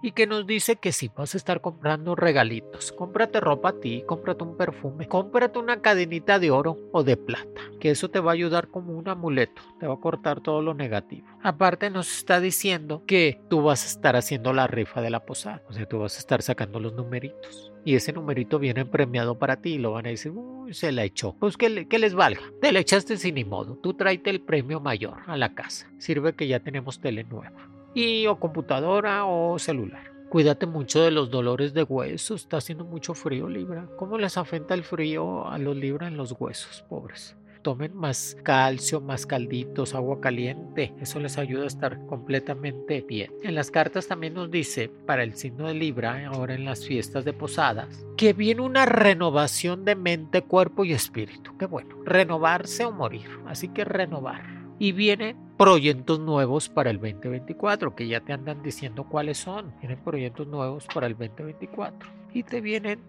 y 0.04 0.12
que 0.12 0.26
nos 0.26 0.46
dice 0.46 0.76
que 0.76 0.92
si 0.92 1.08
vas 1.08 1.32
a 1.32 1.38
estar 1.38 1.62
comprando 1.62 2.14
regalitos, 2.14 2.92
cómprate 2.92 3.40
ropa 3.40 3.70
a 3.70 3.80
ti, 3.80 4.04
cómprate 4.06 4.44
un 4.44 4.54
perfume, 4.54 5.08
cómprate 5.08 5.58
una 5.58 5.80
cadenita 5.80 6.38
de 6.38 6.50
oro 6.50 6.76
o 6.92 7.02
de 7.02 7.16
plata, 7.16 7.62
que 7.80 7.90
eso 7.90 8.10
te 8.10 8.20
va 8.20 8.32
a 8.32 8.34
ayudar 8.34 8.68
como 8.68 8.92
un 8.92 9.08
amuleto, 9.08 9.62
te 9.80 9.86
va 9.86 9.94
a 9.94 10.00
cortar 10.00 10.42
todo 10.42 10.60
lo 10.60 10.74
negativo. 10.74 11.26
Aparte 11.42 11.88
nos 11.88 12.18
está 12.18 12.38
diciendo 12.38 13.02
que 13.06 13.40
tú 13.48 13.62
vas 13.62 13.82
a 13.84 13.88
estar 13.88 14.14
haciendo 14.14 14.52
la 14.52 14.66
rifa 14.66 15.00
de 15.00 15.08
la 15.08 15.24
posada, 15.24 15.62
o 15.70 15.72
sea, 15.72 15.86
tú 15.86 16.00
vas 16.00 16.16
a 16.16 16.18
estar 16.18 16.42
sacando 16.42 16.80
los 16.80 16.92
numeritos. 16.92 17.72
Y 17.86 17.94
ese 17.94 18.12
numerito 18.12 18.58
viene 18.58 18.84
premiado 18.84 19.38
para 19.38 19.62
ti 19.62 19.74
y 19.74 19.78
lo 19.78 19.92
van 19.92 20.06
a 20.06 20.10
decir, 20.10 20.32
uy, 20.32 20.74
se 20.74 20.92
la 20.92 21.04
echó. 21.04 21.34
Pues 21.38 21.58
que, 21.58 21.68
les 21.68 22.14
valga. 22.14 22.40
Te 22.60 22.72
la 22.72 22.80
echaste 22.80 23.18
sin 23.18 23.34
ni 23.34 23.44
modo. 23.44 23.76
Tú 23.76 23.92
tráete 23.92 24.30
el 24.30 24.40
premio 24.40 24.80
mayor 24.80 25.18
a 25.26 25.36
la 25.36 25.54
casa. 25.54 25.90
Sirve 25.98 26.32
que 26.32 26.48
ya 26.48 26.60
tenemos 26.60 27.00
tele 27.00 27.24
nueva 27.24 27.73
y 27.94 28.26
o 28.26 28.38
computadora 28.38 29.24
o 29.24 29.58
celular. 29.58 30.12
Cuídate 30.28 30.66
mucho 30.66 31.00
de 31.00 31.12
los 31.12 31.30
dolores 31.30 31.74
de 31.74 31.84
huesos, 31.84 32.42
está 32.42 32.56
haciendo 32.56 32.84
mucho 32.84 33.14
frío 33.14 33.48
Libra. 33.48 33.86
¿Cómo 33.96 34.18
les 34.18 34.36
afecta 34.36 34.74
el 34.74 34.82
frío 34.82 35.46
a 35.46 35.58
los 35.58 35.76
Libra 35.76 36.08
en 36.08 36.16
los 36.16 36.32
huesos, 36.32 36.84
pobres? 36.88 37.36
Tomen 37.62 37.96
más 37.96 38.36
calcio, 38.42 39.00
más 39.00 39.26
calditos, 39.26 39.94
agua 39.94 40.20
caliente. 40.20 40.92
Eso 41.00 41.20
les 41.20 41.38
ayuda 41.38 41.62
a 41.62 41.68
estar 41.68 42.04
completamente 42.06 43.00
bien. 43.00 43.30
En 43.42 43.54
las 43.54 43.70
cartas 43.70 44.08
también 44.08 44.34
nos 44.34 44.50
dice, 44.50 44.90
para 45.06 45.22
el 45.22 45.34
signo 45.34 45.68
de 45.68 45.74
Libra, 45.74 46.26
ahora 46.26 46.54
en 46.54 46.64
las 46.64 46.84
fiestas 46.84 47.24
de 47.24 47.32
posadas, 47.32 48.04
que 48.16 48.32
viene 48.32 48.60
una 48.60 48.86
renovación 48.86 49.84
de 49.84 49.94
mente, 49.94 50.42
cuerpo 50.42 50.84
y 50.84 50.92
espíritu. 50.92 51.56
Qué 51.56 51.66
bueno, 51.66 51.96
renovarse 52.04 52.84
o 52.84 52.92
morir. 52.92 53.30
Así 53.46 53.68
que 53.68 53.84
renovar 53.84 54.42
y 54.78 54.92
vienen 54.92 55.43
proyectos 55.56 56.20
nuevos 56.20 56.68
para 56.68 56.90
el 56.90 56.98
2024, 56.98 57.94
que 57.94 58.08
ya 58.08 58.20
te 58.20 58.32
andan 58.32 58.62
diciendo 58.62 59.04
cuáles 59.04 59.38
son. 59.38 59.72
Vienen 59.80 60.02
proyectos 60.02 60.46
nuevos 60.46 60.86
para 60.92 61.06
el 61.06 61.16
2024 61.16 62.10
y 62.32 62.42
te 62.42 62.60
vienen 62.60 63.00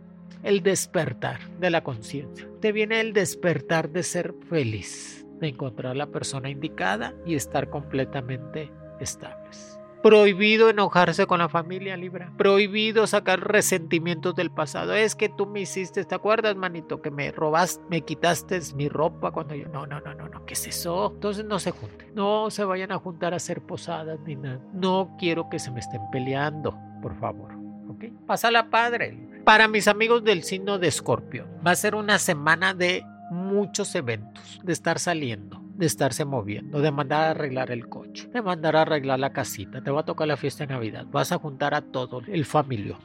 el 0.44 0.62
despertar 0.62 1.40
de 1.60 1.70
la 1.70 1.84
conciencia. 1.84 2.48
Te 2.62 2.72
viene 2.72 3.02
el 3.02 3.14
despertar 3.14 3.90
de 3.90 4.04
ser 4.04 4.34
feliz, 4.50 5.26
de 5.40 5.50
encontrar 5.50 5.96
la 5.96 6.08
persona 6.08 6.50
indicada 6.50 7.14
y 7.26 7.36
estar 7.36 7.70
completamente 7.70 8.72
estables. 9.00 9.75
Prohibido 10.06 10.70
enojarse 10.70 11.26
con 11.26 11.39
la 11.39 11.50
familia, 11.50 11.98
Libra. 11.98 12.32
Prohibido 12.38 13.08
sacar 13.08 13.39
resentimientos 13.39 14.36
del 14.36 14.52
pasado. 14.52 14.94
Es 14.94 15.15
que 15.15 15.30
tú 15.30 15.48
me 15.48 15.62
hiciste, 15.62 16.06
¿te 16.06 16.13
acuerdas, 16.13 16.56
manito? 16.56 17.02
Que 17.02 17.10
me 17.10 17.32
robaste, 17.32 17.84
me 17.89 18.02
quitaste 18.02 18.60
mi 18.76 18.88
ropa 18.88 19.32
cuando 19.32 19.56
yo. 19.56 19.68
No, 19.70 19.88
no, 19.88 20.00
no, 20.02 20.13
no, 20.13 20.30
no. 20.30 20.46
¿Qué 20.46 20.54
es 20.54 20.68
eso? 20.68 21.12
Entonces 21.15 21.44
no 21.44 21.58
se 21.58 21.72
junten. 21.72 22.13
No 22.13 22.52
se 22.52 22.63
vayan 22.63 22.91
a 22.91 23.00
juntar 23.00 23.34
a 23.34 23.38
hacer 23.38 23.62
posadas 23.62 24.20
ni 24.28 24.36
nada. 24.36 24.60
No 24.74 25.15
quiero 25.18 25.50
que 25.50 25.58
se 25.58 25.72
me 25.72 25.80
estén 25.80 26.02
peleando, 26.12 26.78
por 27.02 27.20
favor. 27.20 27.54
¿Ok? 27.89 28.06
Pásala 28.28 28.70
padre. 28.70 29.41
Para 29.44 29.68
mis 29.68 29.88
amigos 29.88 30.24
del 30.24 30.44
signo 30.44 30.78
de 30.78 30.88
Escorpio, 30.88 31.48
va 31.65 31.72
a 31.72 31.76
ser 31.76 31.96
una 31.96 32.20
semana 32.20 32.76
de 32.76 33.04
muchos 33.32 33.96
eventos, 33.96 34.60
de 34.63 34.72
estar 34.72 35.00
saliendo, 35.00 35.64
de 35.78 35.86
estarse 35.86 36.26
moviendo, 36.26 36.80
de 36.80 36.92
mandar 36.92 37.24
a 37.24 37.32
arreglar 37.32 37.72
el 37.72 37.88
coche, 37.90 38.28
de 38.28 38.42
mandar 38.42 38.76
a 38.76 38.82
arreglar 38.82 39.20
la 39.20 39.34
casita, 39.34 39.82
te 39.82 39.92
va 39.92 40.02
a 40.02 40.06
tocar 40.06 40.28
la 40.28 40.38
fiesta 40.38 40.66
de 40.66 40.74
Navidad, 40.74 41.06
vas 41.12 41.32
a 41.32 41.38
juntar 41.38 41.74
a 41.74 41.82
todo 41.82 42.22
el 42.28 42.46
familio. 42.46 42.98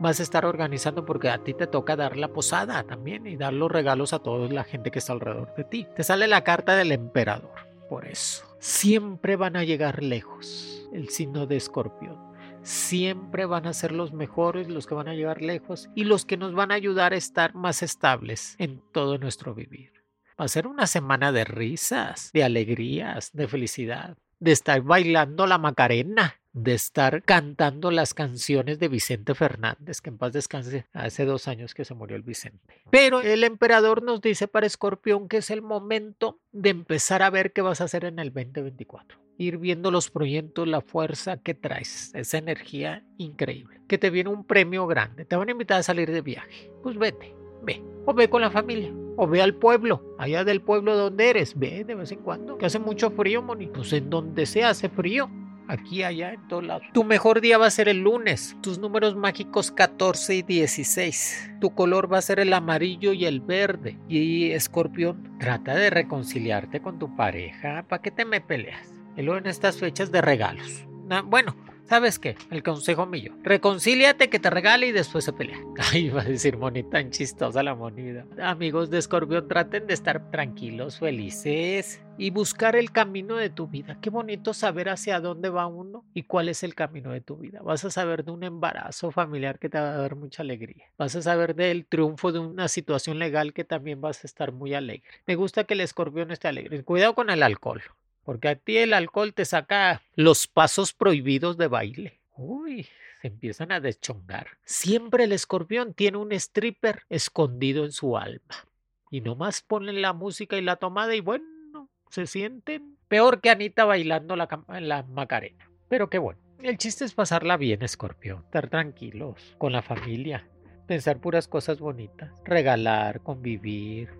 Vas 0.00 0.20
a 0.20 0.22
estar 0.22 0.44
organizando 0.44 1.04
porque 1.04 1.28
a 1.28 1.38
ti 1.38 1.54
te 1.54 1.66
toca 1.66 1.96
dar 1.96 2.16
la 2.16 2.28
posada 2.28 2.84
también 2.84 3.26
y 3.26 3.36
dar 3.36 3.52
los 3.52 3.70
regalos 3.70 4.12
a 4.12 4.20
toda 4.20 4.48
la 4.48 4.62
gente 4.62 4.92
que 4.92 5.00
está 5.00 5.12
alrededor 5.12 5.52
de 5.56 5.64
ti. 5.64 5.86
Te 5.96 6.04
sale 6.04 6.28
la 6.28 6.44
carta 6.44 6.76
del 6.76 6.92
emperador. 6.92 7.66
Por 7.88 8.06
eso, 8.06 8.44
siempre 8.60 9.34
van 9.34 9.56
a 9.56 9.64
llegar 9.64 10.02
lejos 10.04 10.88
el 10.92 11.08
signo 11.08 11.46
de 11.46 11.56
escorpión 11.56 12.28
siempre 12.62 13.46
van 13.46 13.66
a 13.66 13.72
ser 13.72 13.92
los 13.92 14.12
mejores, 14.12 14.68
los 14.68 14.86
que 14.86 14.94
van 14.94 15.08
a 15.08 15.14
llegar 15.14 15.40
lejos 15.40 15.88
y 15.94 16.04
los 16.04 16.24
que 16.24 16.36
nos 16.36 16.54
van 16.54 16.70
a 16.70 16.74
ayudar 16.74 17.12
a 17.12 17.16
estar 17.16 17.54
más 17.54 17.82
estables 17.82 18.56
en 18.58 18.82
todo 18.92 19.16
nuestro 19.16 19.54
vivir. 19.54 19.97
Va 20.40 20.44
a 20.44 20.48
ser 20.48 20.68
una 20.68 20.86
semana 20.86 21.32
de 21.32 21.44
risas, 21.44 22.30
de 22.32 22.44
alegrías, 22.44 23.32
de 23.32 23.48
felicidad, 23.48 24.16
de 24.38 24.52
estar 24.52 24.80
bailando 24.82 25.48
la 25.48 25.58
Macarena, 25.58 26.40
de 26.52 26.74
estar 26.74 27.24
cantando 27.24 27.90
las 27.90 28.14
canciones 28.14 28.78
de 28.78 28.86
Vicente 28.86 29.34
Fernández, 29.34 30.00
que 30.00 30.10
en 30.10 30.18
paz 30.18 30.32
descanse, 30.32 30.86
hace 30.92 31.24
dos 31.24 31.48
años 31.48 31.74
que 31.74 31.84
se 31.84 31.94
murió 31.94 32.16
el 32.16 32.22
Vicente. 32.22 32.82
Pero 32.88 33.20
el 33.20 33.42
emperador 33.42 34.04
nos 34.04 34.20
dice 34.20 34.46
para 34.46 34.66
Escorpión 34.66 35.28
que 35.28 35.38
es 35.38 35.50
el 35.50 35.60
momento 35.60 36.40
de 36.52 36.70
empezar 36.70 37.22
a 37.22 37.30
ver 37.30 37.52
qué 37.52 37.62
vas 37.62 37.80
a 37.80 37.84
hacer 37.84 38.04
en 38.04 38.20
el 38.20 38.32
2024 38.32 39.18
ir 39.40 39.58
viendo 39.58 39.92
los 39.92 40.10
proyectos, 40.10 40.66
la 40.66 40.80
fuerza 40.80 41.36
que 41.36 41.54
traes, 41.54 42.12
esa 42.14 42.38
energía 42.38 43.04
increíble. 43.18 43.80
Que 43.86 43.96
te 43.96 44.10
viene 44.10 44.30
un 44.30 44.44
premio 44.44 44.88
grande, 44.88 45.24
te 45.24 45.36
van 45.36 45.48
a 45.48 45.52
invitar 45.52 45.78
a 45.78 45.84
salir 45.84 46.10
de 46.10 46.22
viaje. 46.22 46.72
Pues 46.82 46.98
vete, 46.98 47.36
ve. 47.62 47.80
O 48.04 48.14
ve 48.14 48.28
con 48.28 48.40
la 48.40 48.50
familia, 48.50 48.92
o 49.18 49.26
ve 49.26 49.42
al 49.42 49.54
pueblo, 49.54 50.02
allá 50.16 50.44
del 50.44 50.62
pueblo 50.62 50.96
donde 50.96 51.28
eres, 51.28 51.58
ve 51.58 51.84
de 51.84 51.94
vez 51.94 52.12
en 52.12 52.20
cuando. 52.20 52.56
Que 52.56 52.66
hace 52.66 52.78
mucho 52.78 53.10
frío, 53.10 53.42
Moni. 53.42 53.66
Pues 53.66 53.92
en 53.92 54.08
donde 54.08 54.46
sea 54.46 54.70
hace 54.70 54.88
frío. 54.88 55.28
Aquí, 55.66 56.02
allá, 56.02 56.32
en 56.32 56.48
todos 56.48 56.64
lados. 56.64 56.86
Tu 56.94 57.04
mejor 57.04 57.42
día 57.42 57.58
va 57.58 57.66
a 57.66 57.70
ser 57.70 57.88
el 57.88 57.98
lunes. 57.98 58.56
Tus 58.62 58.78
números 58.78 59.16
mágicos 59.16 59.70
14 59.70 60.36
y 60.36 60.42
16. 60.42 61.50
Tu 61.60 61.74
color 61.74 62.10
va 62.10 62.18
a 62.18 62.22
ser 62.22 62.40
el 62.40 62.54
amarillo 62.54 63.12
y 63.12 63.26
el 63.26 63.40
verde. 63.40 63.98
Y 64.08 64.52
escorpión, 64.52 65.36
trata 65.38 65.74
de 65.74 65.90
reconciliarte 65.90 66.80
con 66.80 66.98
tu 66.98 67.14
pareja. 67.16 67.84
¿Para 67.86 68.00
qué 68.00 68.10
te 68.10 68.24
me 68.24 68.40
peleas? 68.40 68.98
y 69.18 69.22
luego 69.22 69.38
en 69.38 69.46
estas 69.46 69.78
fechas 69.78 70.12
de 70.12 70.22
regalos. 70.22 70.86
bueno, 71.24 71.56
¿sabes 71.88 72.18
qué? 72.18 72.36
El 72.50 72.62
consejo 72.62 73.06
mío. 73.06 73.34
Reconcíliate 73.42 74.28
que 74.28 74.38
te 74.38 74.50
regale 74.50 74.88
y 74.88 74.92
después 74.92 75.24
se 75.24 75.32
pelea. 75.32 75.58
Ay, 75.92 76.10
va 76.10 76.22
a 76.22 76.24
decir 76.24 76.56
monita 76.56 76.90
tan 76.90 77.10
chistosa 77.10 77.62
la 77.62 77.74
moneda. 77.74 78.26
Amigos 78.42 78.90
de 78.90 78.98
Escorpión, 78.98 79.48
traten 79.48 79.86
de 79.86 79.94
estar 79.94 80.30
tranquilos, 80.30 80.98
felices 80.98 82.02
y 82.16 82.30
buscar 82.30 82.76
el 82.76 82.90
camino 82.90 83.36
de 83.36 83.50
tu 83.50 83.68
vida. 83.68 83.98
Qué 84.00 84.10
bonito 84.10 84.52
saber 84.54 84.88
hacia 84.88 85.20
dónde 85.20 85.48
va 85.48 85.66
uno 85.66 86.04
y 86.14 86.24
cuál 86.24 86.48
es 86.48 86.62
el 86.62 86.74
camino 86.74 87.12
de 87.12 87.20
tu 87.20 87.36
vida. 87.36 87.60
Vas 87.62 87.84
a 87.84 87.90
saber 87.90 88.24
de 88.24 88.32
un 88.32 88.42
embarazo 88.42 89.10
familiar 89.10 89.58
que 89.58 89.68
te 89.68 89.78
va 89.78 89.90
a 89.90 89.98
dar 89.98 90.16
mucha 90.16 90.42
alegría. 90.42 90.90
Vas 90.98 91.14
a 91.14 91.22
saber 91.22 91.54
del 91.54 91.86
triunfo 91.86 92.32
de 92.32 92.40
una 92.40 92.68
situación 92.68 93.18
legal 93.18 93.52
que 93.52 93.64
también 93.64 94.00
vas 94.00 94.24
a 94.24 94.26
estar 94.26 94.52
muy 94.52 94.74
alegre. 94.74 95.08
Me 95.26 95.36
gusta 95.36 95.64
que 95.64 95.74
el 95.74 95.80
escorpión 95.80 96.30
esté 96.30 96.48
alegre. 96.48 96.82
Cuidado 96.82 97.14
con 97.14 97.30
el 97.30 97.42
alcohol 97.42 97.82
porque 98.28 98.48
a 98.48 98.56
ti 98.56 98.76
el 98.76 98.92
alcohol 98.92 99.32
te 99.32 99.46
saca 99.46 100.02
los 100.14 100.46
pasos 100.46 100.92
prohibidos 100.92 101.56
de 101.56 101.66
baile. 101.66 102.20
Uy, 102.36 102.86
se 103.22 103.28
empiezan 103.28 103.72
a 103.72 103.80
deschongar. 103.80 104.48
Siempre 104.66 105.24
el 105.24 105.32
escorpión 105.32 105.94
tiene 105.94 106.18
un 106.18 106.32
stripper 106.32 107.04
escondido 107.08 107.86
en 107.86 107.92
su 107.92 108.18
alma. 108.18 108.68
Y 109.10 109.22
nomás 109.22 109.62
ponen 109.62 110.02
la 110.02 110.12
música 110.12 110.58
y 110.58 110.60
la 110.60 110.76
tomada 110.76 111.14
y 111.14 111.20
bueno, 111.20 111.88
se 112.10 112.26
sienten 112.26 112.98
peor 113.08 113.40
que 113.40 113.48
Anita 113.48 113.86
bailando 113.86 114.36
la, 114.36 114.46
la 114.78 115.04
Macarena. 115.04 115.70
Pero 115.88 116.10
qué 116.10 116.18
bueno. 116.18 116.38
El 116.62 116.76
chiste 116.76 117.06
es 117.06 117.14
pasarla 117.14 117.56
bien, 117.56 117.82
escorpión. 117.82 118.44
Estar 118.44 118.68
tranquilos, 118.68 119.56
con 119.56 119.72
la 119.72 119.80
familia. 119.80 120.46
Pensar 120.86 121.18
puras 121.18 121.48
cosas 121.48 121.80
bonitas. 121.80 122.30
Regalar, 122.44 123.22
convivir, 123.22 124.10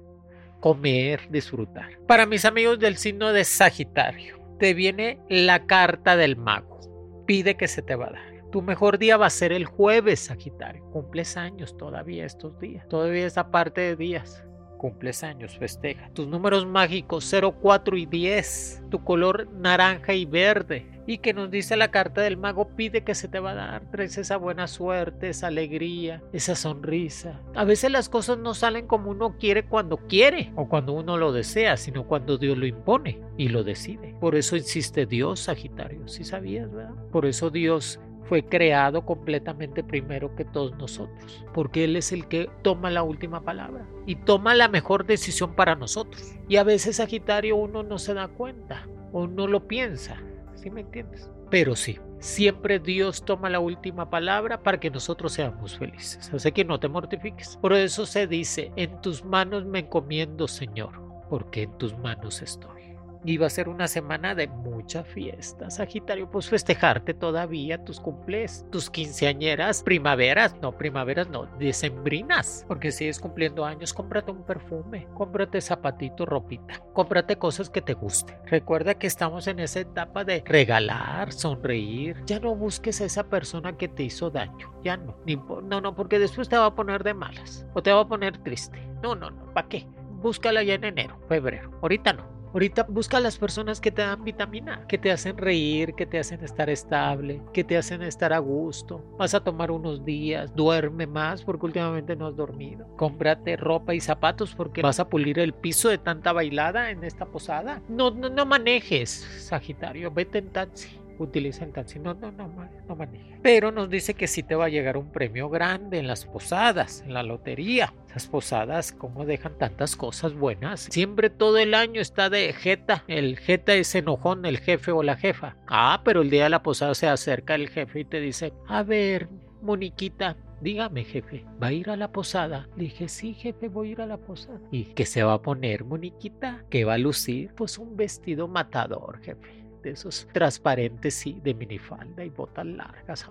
comer, 0.61 1.21
disfrutar. 1.31 1.99
Para 2.07 2.27
mis 2.27 2.45
amigos 2.45 2.79
del 2.79 2.97
signo 2.97 3.33
de 3.33 3.45
Sagitario, 3.45 4.39
te 4.59 4.75
viene 4.75 5.21
la 5.29 5.67
carta 5.67 6.17
del 6.17 6.37
mago. 6.37 7.25
Pide 7.27 7.57
que 7.57 7.69
se 7.69 7.83
te 7.83 7.95
va 7.95 8.07
a 8.07 8.13
dar. 8.13 8.51
Tu 8.51 8.63
mejor 8.63 8.99
día 8.99 9.17
va 9.17 9.27
a 9.27 9.31
ser 9.31 9.53
el 9.53 9.67
jueves, 9.67 10.21
Sagitario. 10.21 10.83
Cumples 10.91 11.37
años 11.37 11.77
todavía 11.77 12.25
estos 12.25 12.59
días. 12.59 12.89
Todavía 12.89 13.27
esa 13.27 13.51
parte 13.51 13.83
de 13.83 13.97
días. 13.97 14.43
Cumples 14.79 15.23
años, 15.23 15.59
festeja. 15.59 16.11
Tus 16.15 16.27
números 16.29 16.65
mágicos 16.65 17.27
0, 17.29 17.57
4 17.61 17.97
y 17.97 18.07
10. 18.07 18.85
Tu 18.91 19.05
color 19.05 19.53
naranja 19.53 20.15
y 20.15 20.25
verde 20.25 20.98
y 21.09 21.19
que 21.19 21.33
nos 21.33 21.51
dice 21.51 21.75
la 21.75 21.91
carta 21.91 22.21
del 22.21 22.37
mago 22.37 22.77
pide 22.77 23.03
que 23.03 23.15
se 23.15 23.29
te 23.29 23.41
va 23.41 23.53
a 23.53 23.55
dar, 23.55 23.91
traes 23.91 24.19
esa 24.19 24.37
buena 24.37 24.67
suerte, 24.67 25.31
esa 25.31 25.47
alegría, 25.47 26.23
esa 26.35 26.55
sonrisa. 26.55 27.41
A 27.55 27.65
veces 27.65 27.91
las 27.91 28.11
cosas 28.11 28.37
no 28.37 28.53
salen 28.53 28.87
como 28.87 29.11
uno 29.11 29.37
quiere 29.39 29.65
cuando 29.65 29.97
quiere 29.97 30.53
o 30.55 30.69
cuando 30.69 30.93
uno 30.93 31.17
lo 31.17 31.33
desea, 31.33 31.79
sino 31.79 32.07
cuando 32.07 32.37
Dios 32.37 32.59
lo 32.59 32.67
impone 32.67 33.23
y 33.39 33.49
lo 33.49 33.65
decide. 33.65 34.15
Por 34.21 34.37
eso 34.37 34.55
insiste 34.55 35.07
Dios, 35.07 35.41
Sagitario, 35.41 36.07
si 36.09 36.25
sabías, 36.25 36.71
¿verdad? 36.71 36.95
Por 37.11 37.25
eso 37.25 37.49
Dios 37.49 37.99
fue 38.25 38.45
creado 38.45 39.07
completamente 39.07 39.83
primero 39.83 40.37
que 40.37 40.45
todos 40.45 40.77
nosotros, 40.77 41.43
porque 41.55 41.85
Él 41.85 41.97
es 41.97 42.13
el 42.13 42.29
que 42.29 42.51
toma 42.61 42.91
la 42.91 43.03
última 43.03 43.43
palabra 43.43 43.87
y 44.05 44.17
toma 44.17 44.55
la 44.55 44.69
mejor 44.69 45.07
decisión 45.07 45.55
para 45.55 45.75
nosotros. 45.75 46.35
Y 46.51 46.57
a 46.57 46.65
veces, 46.65 46.97
Sagitario, 46.97 47.57
uno 47.57 47.83
no 47.83 47.99
se 47.99 48.13
da 48.13 48.29
cuenta 48.29 48.87
o 49.11 49.27
no 49.27 49.47
lo 49.47 49.67
piensa 49.67 50.23
¿Sí 50.61 50.71
me 50.71 50.81
entiendes? 50.81 51.31
Pero 51.51 51.77
sí, 51.77 51.99
siempre 52.19 52.81
Dios 52.81 53.25
toma 53.25 53.49
la 53.49 53.61
última 53.61 54.11
palabra 54.11 54.63
para 54.63 54.81
que 54.81 54.91
nosotros 54.91 55.33
seamos 55.33 55.79
felices. 55.79 56.31
Así 56.35 56.51
que 56.51 56.65
no 56.65 56.81
te 56.81 56.89
mortifiques. 56.89 57.57
Por 57.59 57.73
eso 57.73 58.07
se 58.07 58.27
dice, 58.27 58.73
en 58.75 59.01
tus 59.01 59.25
manos 59.25 59.65
me 59.65 59.81
encomiendo, 59.81 60.49
Señor, 60.49 61.01
porque 61.31 61.63
en 61.63 61.79
tus 61.79 61.97
manos 61.99 62.43
estoy. 62.43 62.78
Iba 63.25 63.47
a 63.47 63.51
ser 63.51 63.69
una 63.69 63.89
semana 63.89 64.35
de 64.35 64.47
mucha 64.47 65.03
fiesta, 65.03 65.71
Sagitario, 65.71 66.31
pues 66.31 66.49
festejarte 66.49 67.15
todavía 67.15 67.85
tus 67.85 68.01
cumples, 68.01 68.65
tus 68.71 68.91
quinceañeras, 68.91 69.83
primaveras, 69.83 70.55
no, 70.63 70.73
primaveras 70.73 71.29
no, 71.29 71.47
decembrinas, 71.59 72.65
porque 72.69 72.93
sigues 72.93 73.19
cumpliendo 73.19 73.65
años, 73.65 73.93
cómprate 73.93 74.31
un 74.31 74.45
perfume, 74.45 75.09
cómprate 75.15 75.61
zapatito, 75.61 76.27
ropita, 76.27 76.81
cómprate 76.93 77.37
cosas 77.37 77.71
que 77.71 77.83
te 77.83 77.95
gusten. 77.95 78.37
Recuerda 78.47 78.95
que 78.95 79.09
estamos 79.09 79.47
en 79.49 79.59
esa 79.59 79.81
etapa 79.81 80.25
de 80.25 80.43
regalar, 80.47 81.33
sonreír, 81.33 82.23
ya 82.25 82.39
no 82.39 82.55
busques 82.55 83.01
a 83.01 83.05
esa 83.05 83.29
persona 83.29 83.77
que 83.77 83.89
te 83.89 84.05
hizo 84.05 84.31
daño, 84.31 84.73
ya 84.83 84.97
no, 84.97 85.17
no, 85.63 85.81
no, 85.81 85.95
porque 85.95 86.19
después 86.19 86.49
te 86.49 86.57
va 86.57 86.67
a 86.67 86.75
poner 86.75 87.03
de 87.03 87.15
malas 87.15 87.67
o 87.75 87.83
te 87.83 87.93
va 87.93 88.03
a 88.03 88.09
poner 88.09 88.39
triste. 88.39 88.81
No, 89.03 89.15
no, 89.15 89.31
no, 89.31 89.53
¿para 89.53 89.69
qué? 89.69 89.87
Búscala 90.21 90.63
ya 90.63 90.75
en 90.75 90.85
enero, 90.85 91.19
febrero, 91.29 91.79
ahorita 91.83 92.13
no. 92.13 92.38
Ahorita 92.53 92.85
busca 92.85 93.19
a 93.19 93.21
las 93.21 93.37
personas 93.37 93.81
que 93.81 93.91
te 93.91 94.03
dan 94.03 94.25
vitamina, 94.25 94.87
que 94.89 94.97
te 94.97 95.13
hacen 95.13 95.37
reír, 95.37 95.95
que 95.95 96.07
te 96.07 96.19
hacen 96.19 96.43
estar 96.43 96.71
estable, 96.71 97.43
que 97.53 97.63
te 97.63 97.77
hacen 97.77 98.03
estar 98.03 98.33
a 98.33 98.39
gusto. 98.39 99.05
Vas 99.19 99.35
a 99.35 99.41
tomar 99.45 99.71
unos 99.71 100.05
días, 100.05 100.55
duerme 100.55 101.07
más 101.07 101.43
porque 101.43 101.67
últimamente 101.67 102.17
no 102.17 102.27
has 102.27 102.37
dormido. 102.37 102.87
Cómprate 102.97 103.57
ropa 103.57 103.95
y 103.95 104.01
zapatos 104.01 104.55
porque 104.55 104.83
vas 104.83 104.99
a 104.99 105.09
pulir 105.09 105.39
el 105.39 105.53
piso 105.53 105.89
de 105.91 105.99
tanta 105.99 106.33
bailada 106.33 106.91
en 106.91 107.05
esta 107.05 107.27
posada. 107.27 107.83
No, 107.89 108.11
no, 108.11 108.29
no 108.31 108.47
manejes, 108.47 109.11
Sagitario, 109.41 110.11
vete 110.11 110.39
en 110.39 110.49
taxi 110.51 111.08
utilicen 111.19 111.73
taxi. 111.73 111.99
No, 111.99 112.15
no, 112.15 112.31
no, 112.33 112.49
no 112.89 112.97
maneje. 112.97 113.39
Pero 113.43 113.73
nos 113.73 113.91
dice 113.91 114.15
que 114.15 114.27
sí 114.27 114.43
te 114.43 114.55
va 114.55 114.67
a 114.67 114.69
llegar 114.69 114.97
un 114.97 115.11
premio 115.11 115.49
grande 115.49 115.99
en 115.99 116.07
las 116.07 116.25
posadas, 116.25 117.03
en 117.07 117.15
la 117.15 117.23
lotería. 117.23 117.93
Esas 118.09 118.27
posadas, 118.27 118.93
¿cómo 118.93 119.25
dejan 119.25 119.59
tantas 119.59 119.97
cosas 119.97 120.35
buenas? 120.35 120.89
Siempre 120.91 121.31
todo 121.31 121.59
el 121.59 121.75
año 121.75 122.01
está 122.01 122.31
de 122.31 122.53
jeta. 122.53 123.05
El 123.07 123.39
jeta 123.39 123.75
es 123.75 123.95
enojón, 123.95 124.45
el 124.45 124.59
jefe 124.59 124.93
o 124.93 125.03
la 125.03 125.17
jefa. 125.17 125.57
Ah, 125.67 126.03
pero 126.05 126.23
el 126.23 126.31
día 126.31 126.45
de 126.45 126.51
la 126.51 126.63
posada 126.63 126.95
se 126.95 127.09
acerca 127.09 127.55
el 127.55 127.69
jefe 127.69 128.01
y 128.01 128.05
te 128.05 128.21
dice, 128.21 128.53
a 128.67 128.83
ver, 128.83 129.29
Moniquita, 129.63 130.37
Dígame, 130.61 131.05
jefe, 131.05 131.45
¿va 131.63 131.69
a 131.69 131.73
ir 131.73 131.89
a 131.89 131.97
la 131.97 132.11
posada? 132.11 132.69
Dije, 132.75 133.09
sí, 133.09 133.33
jefe, 133.33 133.69
voy 133.69 133.91
a 133.91 133.93
ir 133.93 134.01
a 134.01 134.07
la 134.07 134.17
posada. 134.17 134.59
¿Y 134.73 134.87
qué 134.87 135.07
se 135.07 135.23
va 135.23 135.35
a 135.35 135.43
poner, 135.43 135.85
Moniquita? 135.85 136.65
¿Qué 136.69 136.85
va 136.85 136.95
a 136.95 136.99
lucir? 136.99 137.53
Pues 137.55 137.79
un 137.79 137.97
vestido 137.97 138.49
matador, 138.49 139.21
jefe 139.23 139.68
esos 139.91 140.29
transparentes 140.33 141.27
y 141.27 141.35
de 141.41 141.55
minifalda 141.55 142.25
y 142.25 142.31
botas 142.31 142.67
largas. 142.67 143.29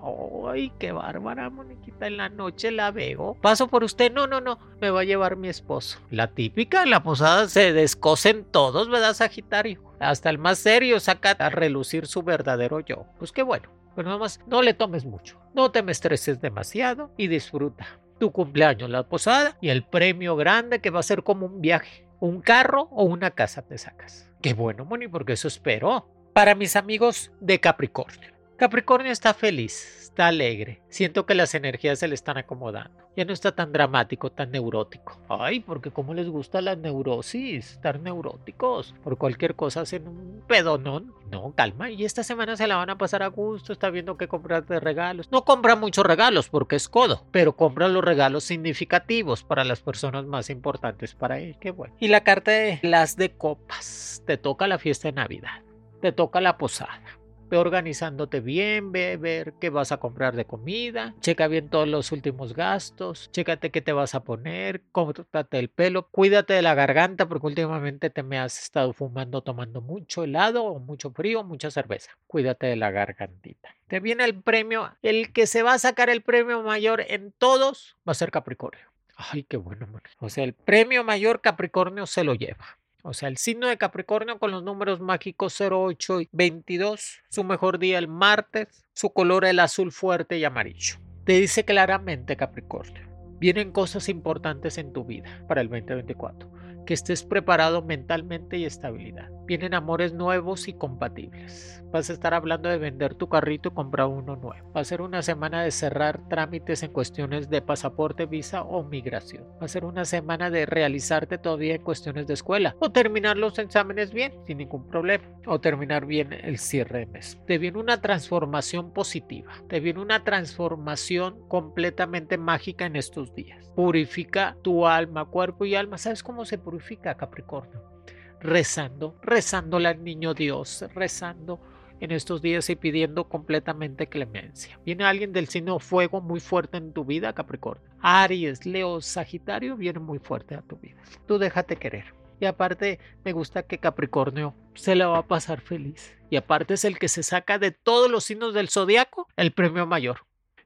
¡Ay, 0.48 0.72
qué 0.80 0.91
bárbara, 0.91 1.50
Moniquita! 1.50 2.08
En 2.08 2.17
la 2.17 2.30
noche 2.30 2.72
la 2.72 2.91
veo. 2.91 3.36
Paso 3.41 3.67
por 3.67 3.84
usted. 3.84 4.12
No, 4.12 4.28
no, 4.28 4.41
no. 4.41 4.60
Me 4.82 4.89
va 4.89 5.02
a 5.02 5.06
llevar 5.06 5.36
mi 5.36 5.50
esposo. 5.50 6.00
La 6.10 6.28
típica, 6.28 6.84
en 6.84 6.89
la 6.89 7.04
posada 7.04 7.48
se 7.48 7.74
descosen 7.74 8.46
todos, 8.46 8.89
¿verdad, 8.89 9.13
Sagitario? 9.13 9.82
Hasta 10.00 10.30
el 10.30 10.38
más 10.38 10.60
serio 10.60 11.00
saca 11.00 11.32
a 11.32 11.50
relucir 11.50 12.08
su 12.08 12.24
verdadero 12.24 12.80
yo. 12.80 13.06
Pues 13.20 13.32
qué 13.32 13.43
bueno. 13.43 13.70
Pero 13.96 14.10
nada 14.10 14.20
más, 14.20 14.39
no 14.46 14.62
le 14.62 14.76
tomes 14.76 15.06
mucho. 15.06 15.39
No 15.56 15.72
te 15.72 15.82
me 15.82 15.91
estreses 15.91 16.39
demasiado 16.39 17.12
y 17.17 17.28
disfruta 17.28 18.00
tu 18.20 18.32
cumpleaños, 18.32 18.89
la 18.89 19.04
posada 19.04 19.58
y 19.62 19.70
el 19.70 19.84
premio 19.84 20.36
grande 20.36 20.82
que 20.82 20.89
va 20.89 21.00
a 21.00 21.04
ser 21.04 21.24
como 21.24 21.46
un 21.48 21.62
viaje. 21.62 22.08
Un 22.20 22.41
carro 22.41 22.88
o 22.91 23.04
una 23.04 23.32
casa 23.32 23.62
te 23.62 23.78
sacas. 23.78 24.30
Qué 24.41 24.54
bueno, 24.54 24.86
Moni, 24.86 25.08
porque 25.08 25.34
eso 25.34 25.48
espero. 25.48 26.10
Para 26.38 26.54
mis 26.54 26.76
amigos 26.76 27.32
de 27.39 27.60
Capricornio. 27.60 28.30
Capricornio 28.58 29.12
está 29.12 29.34
feliz, 29.34 30.04
está 30.04 30.28
alegre. 30.28 30.84
Siento 30.88 31.26
que 31.26 31.34
las 31.34 31.56
energías 31.56 31.97
se 31.97 32.08
le 32.08 32.13
están 32.13 32.38
acomodando. 32.38 33.10
Ya 33.15 33.26
no 33.26 33.34
está 33.34 33.56
tan 33.56 33.71
dramático, 33.71 34.32
tan 34.32 34.52
neurótico. 34.52 35.19
Ay, 35.30 35.62
porque 35.62 35.89
como 35.89 36.13
les 36.13 36.30
gusta 36.30 36.62
la 36.62 36.76
neurosis, 36.76 37.71
estar 37.71 38.00
neuróticos. 38.00 38.93
Por 39.04 39.17
cualquier 39.17 39.56
cosa 39.56 39.82
hacen 39.82 40.08
un 40.08 40.43
pedonón. 40.45 41.12
No, 41.32 41.54
calma. 41.56 41.89
Y 41.89 42.06
esta 42.06 42.21
semana 42.21 42.56
se 42.56 42.67
la 42.67 42.76
van 42.76 42.91
a 42.91 43.00
pasar 43.00 43.23
a 43.23 43.30
gusto. 43.30 43.73
Está 43.73 43.89
viendo 43.89 44.15
qué 44.15 44.28
comprar 44.28 44.63
de 44.67 44.80
regalos. 44.80 45.32
No 45.32 45.43
compra 45.43 45.76
muchos 45.76 46.06
regalos 46.06 46.50
porque 46.50 46.76
es 46.76 46.88
codo, 46.88 47.26
pero 47.32 47.56
compra 47.56 47.88
los 47.88 48.06
regalos 48.06 48.43
significativos 48.43 49.43
para 49.43 49.63
las 49.63 49.82
personas 49.82 50.26
más 50.28 50.52
importantes 50.52 51.15
para 51.15 51.39
él. 51.39 51.58
Qué 51.60 51.71
bueno. 51.71 51.95
Y 52.00 52.10
la 52.10 52.23
carta 52.23 52.52
de 52.52 52.80
las 52.84 53.15
de 53.15 53.32
copas. 53.32 54.21
Te 54.28 54.38
toca 54.38 54.67
la 54.67 54.78
fiesta 54.78 55.08
de 55.08 55.13
Navidad. 55.13 55.66
Te 56.02 56.12
toca 56.12 56.42
la 56.42 56.58
posada 56.58 57.02
Ve 57.50 57.58
organizándote 57.58 58.42
bien, 58.42 58.92
ve 58.92 59.16
ver 59.16 59.54
qué 59.54 59.70
vas 59.70 59.94
a 59.94 59.98
comprar 59.98 60.36
de 60.36 60.44
comida, 60.44 61.16
checa 61.22 61.48
bien 61.48 61.70
todos 61.70 61.88
los 61.88 62.12
últimos 62.12 62.54
gastos, 62.54 63.32
chécate 63.32 63.72
qué 63.72 63.82
te 63.82 63.94
vas 63.94 64.16
a 64.16 64.26
poner, 64.26 64.82
córtate 64.92 65.58
el 65.58 65.70
pelo, 65.70 66.10
cuídate 66.10 66.54
de 66.54 66.62
la 66.62 66.76
garganta 66.76 67.30
porque 67.30 67.48
últimamente 67.48 68.10
te 68.10 68.22
me 68.22 68.38
has 68.38 68.62
estado 68.62 68.92
fumando 68.92 69.44
tomando 69.44 69.80
mucho 69.80 70.26
helado 70.26 70.66
o 70.66 70.80
mucho 70.80 71.12
frío, 71.12 71.46
mucha 71.46 71.72
cerveza. 71.72 72.12
Cuídate 72.28 72.68
de 72.68 72.76
la 72.76 72.92
gargantita. 72.92 73.74
Te 73.88 74.02
viene 74.02 74.26
el 74.26 74.42
premio, 74.42 74.92
el 75.02 75.32
que 75.32 75.48
se 75.48 75.64
va 75.64 75.74
a 75.74 75.80
sacar 75.80 76.10
el 76.10 76.24
premio 76.24 76.64
mayor 76.64 77.06
en 77.08 77.32
todos 77.32 77.96
va 78.06 78.12
a 78.12 78.16
ser 78.16 78.30
Capricornio. 78.30 78.92
Ay, 79.16 79.44
qué 79.44 79.56
bueno. 79.56 79.88
O 80.20 80.30
sea, 80.30 80.44
el 80.44 80.54
premio 80.54 81.06
mayor 81.06 81.40
Capricornio 81.40 82.06
se 82.08 82.26
lo 82.26 82.34
lleva. 82.36 82.78
O 83.04 83.14
sea, 83.14 83.30
el 83.30 83.38
signo 83.38 83.68
de 83.68 83.78
Capricornio 83.78 84.40
con 84.40 84.52
los 84.52 84.64
números 84.64 85.00
mágicos 85.00 85.60
08 85.62 86.22
y 86.22 86.30
22, 86.32 87.22
su 87.30 87.44
mejor 87.44 87.80
día 87.80 88.00
el 88.00 88.08
martes, 88.08 88.68
su 88.94 89.12
color 89.12 89.46
el 89.46 89.60
azul 89.60 89.92
fuerte 89.92 90.38
y 90.38 90.44
amarillo. 90.44 90.96
Te 91.24 91.34
dice 91.34 91.64
claramente 91.66 92.36
Capricornio, 92.36 93.08
vienen 93.40 93.72
cosas 93.72 94.10
importantes 94.10 94.78
en 94.78 94.94
tu 94.94 95.06
vida 95.06 95.46
para 95.48 95.62
el 95.62 95.70
2024 95.70 96.52
que 96.88 96.94
estés 96.94 97.24
preparado 97.24 97.84
mentalmente 97.84 98.58
y 98.58 98.66
estabilidad. 98.66 99.30
Vienen 99.48 99.74
amores 99.74 100.14
nuevos 100.14 100.68
y 100.68 100.74
compatibles. 100.74 101.82
Vas 101.90 102.10
a 102.10 102.14
estar 102.14 102.34
hablando 102.34 102.68
de 102.68 102.78
vender 102.78 103.16
tu 103.16 103.30
carrito 103.30 103.70
y 103.70 103.74
comprar 103.74 104.08
uno 104.08 104.36
nuevo. 104.36 104.74
Va 104.76 104.82
a 104.82 104.84
ser 104.84 105.02
una 105.02 105.22
semana 105.22 105.64
de 105.64 105.72
cerrar 105.72 106.28
trámites 106.28 106.84
en 106.84 106.92
cuestiones 106.92 107.50
de 107.50 107.62
pasaporte, 107.62 108.26
visa 108.26 108.64
o 108.64 108.84
migración. 108.84 109.46
Va 109.62 109.66
a 109.66 109.70
ser 109.70 109.86
una 109.86 110.04
semana 110.04 110.50
de 110.50 110.66
realizarte 110.66 111.38
todavía 111.38 111.76
en 111.76 111.82
cuestiones 111.82 112.28
de 112.28 112.34
escuela 112.34 112.76
o 112.80 112.92
terminar 112.92 113.38
los 113.38 113.58
exámenes 113.58 114.12
bien, 114.12 114.34
sin 114.46 114.58
ningún 114.58 114.86
problema, 114.86 115.24
o 115.46 115.62
terminar 115.62 116.06
bien 116.06 116.34
el 116.34 116.58
cierre 116.58 117.00
de 117.00 117.06
mes. 117.06 117.40
Te 117.48 117.58
viene 117.58 117.80
una 117.80 118.02
transformación 118.02 118.92
positiva. 118.92 119.54
Te 119.70 119.80
viene 119.80 120.02
una 120.02 120.26
transformación 120.26 121.48
completamente 121.48 122.38
mágica 122.38 122.86
en 122.86 122.98
estos 122.98 123.34
días. 123.34 123.72
Purifica 123.78 124.58
tu 124.62 124.86
alma, 124.86 125.24
cuerpo 125.24 125.64
y 125.64 125.76
alma. 125.76 125.98
¿Sabes 125.98 126.22
cómo 126.22 126.44
se 126.44 126.58
purifica? 126.58 127.16
Capricornio? 127.16 127.97
Rezando, 128.39 129.19
rezándole 129.21 129.88
al 129.88 130.04
niño 130.04 130.34
Dios, 130.34 130.86
rezando 130.93 131.60
en 132.00 132.12
estos 132.12 132.41
días 132.41 132.69
y 132.69 132.76
pidiendo 132.76 133.28
completamente 133.28 134.08
clemencia. 134.08 134.80
Viene 134.86 135.04
alguien 135.04 135.34
del 135.34 135.47
signo 135.47 135.80
fuego 135.80 136.21
muy 136.21 136.39
fuerte 136.39 136.78
en 136.78 136.93
tu 136.93 137.06
vida, 137.06 137.34
Capricornio. 137.34 137.89
Aries, 138.00 138.65
Leo, 138.65 139.02
Sagitario 139.02 139.76
viene 139.76 140.00
muy 140.00 140.19
fuerte 140.19 140.56
a 140.56 140.62
tu 140.62 140.78
vida. 140.78 141.02
Tú 141.26 141.38
déjate 141.38 141.78
querer. 141.78 142.13
Y 142.39 142.45
aparte 142.45 143.00
me 143.26 143.32
gusta 143.32 143.63
que 143.63 143.80
Capricornio 143.80 144.54
se 144.76 144.95
la 144.95 145.08
va 145.08 145.19
a 145.19 145.28
pasar 145.28 145.62
feliz. 145.62 146.15
Y 146.30 146.36
aparte 146.36 146.76
es 146.76 146.86
el 146.86 147.00
que 147.00 147.08
se 147.08 147.23
saca 147.23 147.58
de 147.58 147.71
todos 147.71 148.12
los 148.12 148.26
signos 148.26 148.54
del 148.54 148.69
zodiaco 148.69 149.28
el 149.36 149.52
premio 149.54 149.88
mayor. 149.88 150.19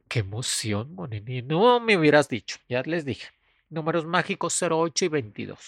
Qué 0.09 0.19
emoción, 0.19 0.93
Monini. 0.93 1.41
No 1.41 1.79
me 1.79 1.97
hubieras 1.97 2.27
dicho, 2.27 2.57
ya 2.67 2.81
les 2.81 3.05
dije. 3.05 3.27
Números 3.71 4.05
mágicos 4.05 4.61
08 4.61 5.05
y 5.05 5.07
22. 5.07 5.59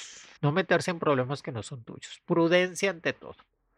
No 0.42 0.52
meterse 0.52 0.92
en 0.92 1.00
problemas 1.00 1.42
que 1.42 1.54
no 1.54 1.64
son 1.64 1.86
tuyos. 1.86 2.22
Prudencia 2.26 2.90
ante 2.90 3.14
todo. 3.14 3.38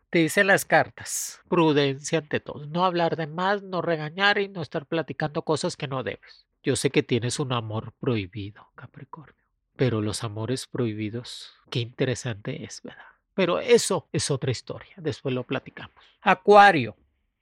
Te 0.10 0.20
dicen 0.20 0.48
las 0.48 0.66
cartas. 0.66 1.42
Prudencia 1.48 2.18
ante 2.20 2.40
todo. 2.40 2.66
No 2.66 2.86
hablar 2.86 3.18
de 3.18 3.28
más, 3.28 3.62
no 3.62 3.84
regañar 3.84 4.40
y 4.40 4.48
no 4.48 4.64
estar 4.64 4.88
platicando 4.88 5.44
cosas 5.44 5.78
que 5.78 5.88
no 5.88 6.02
debes. 6.02 6.48
Yo 6.64 6.76
sé 6.76 6.90
que 6.90 7.04
tienes 7.04 7.40
un 7.40 7.54
amor 7.54 7.94
prohibido, 8.00 8.68
Capricornio. 8.74 9.36
Pero 9.76 10.02
los 10.02 10.24
amores 10.24 10.66
prohibidos, 10.66 11.54
qué 11.70 11.80
interesante 11.80 12.64
es, 12.64 12.82
¿verdad? 12.82 13.06
Pero 13.36 13.60
eso 13.60 14.08
es 14.12 14.32
otra 14.32 14.50
historia. 14.50 14.96
Después 14.98 15.36
lo 15.36 15.44
platicamos. 15.44 16.04
Acuario. 16.22 16.96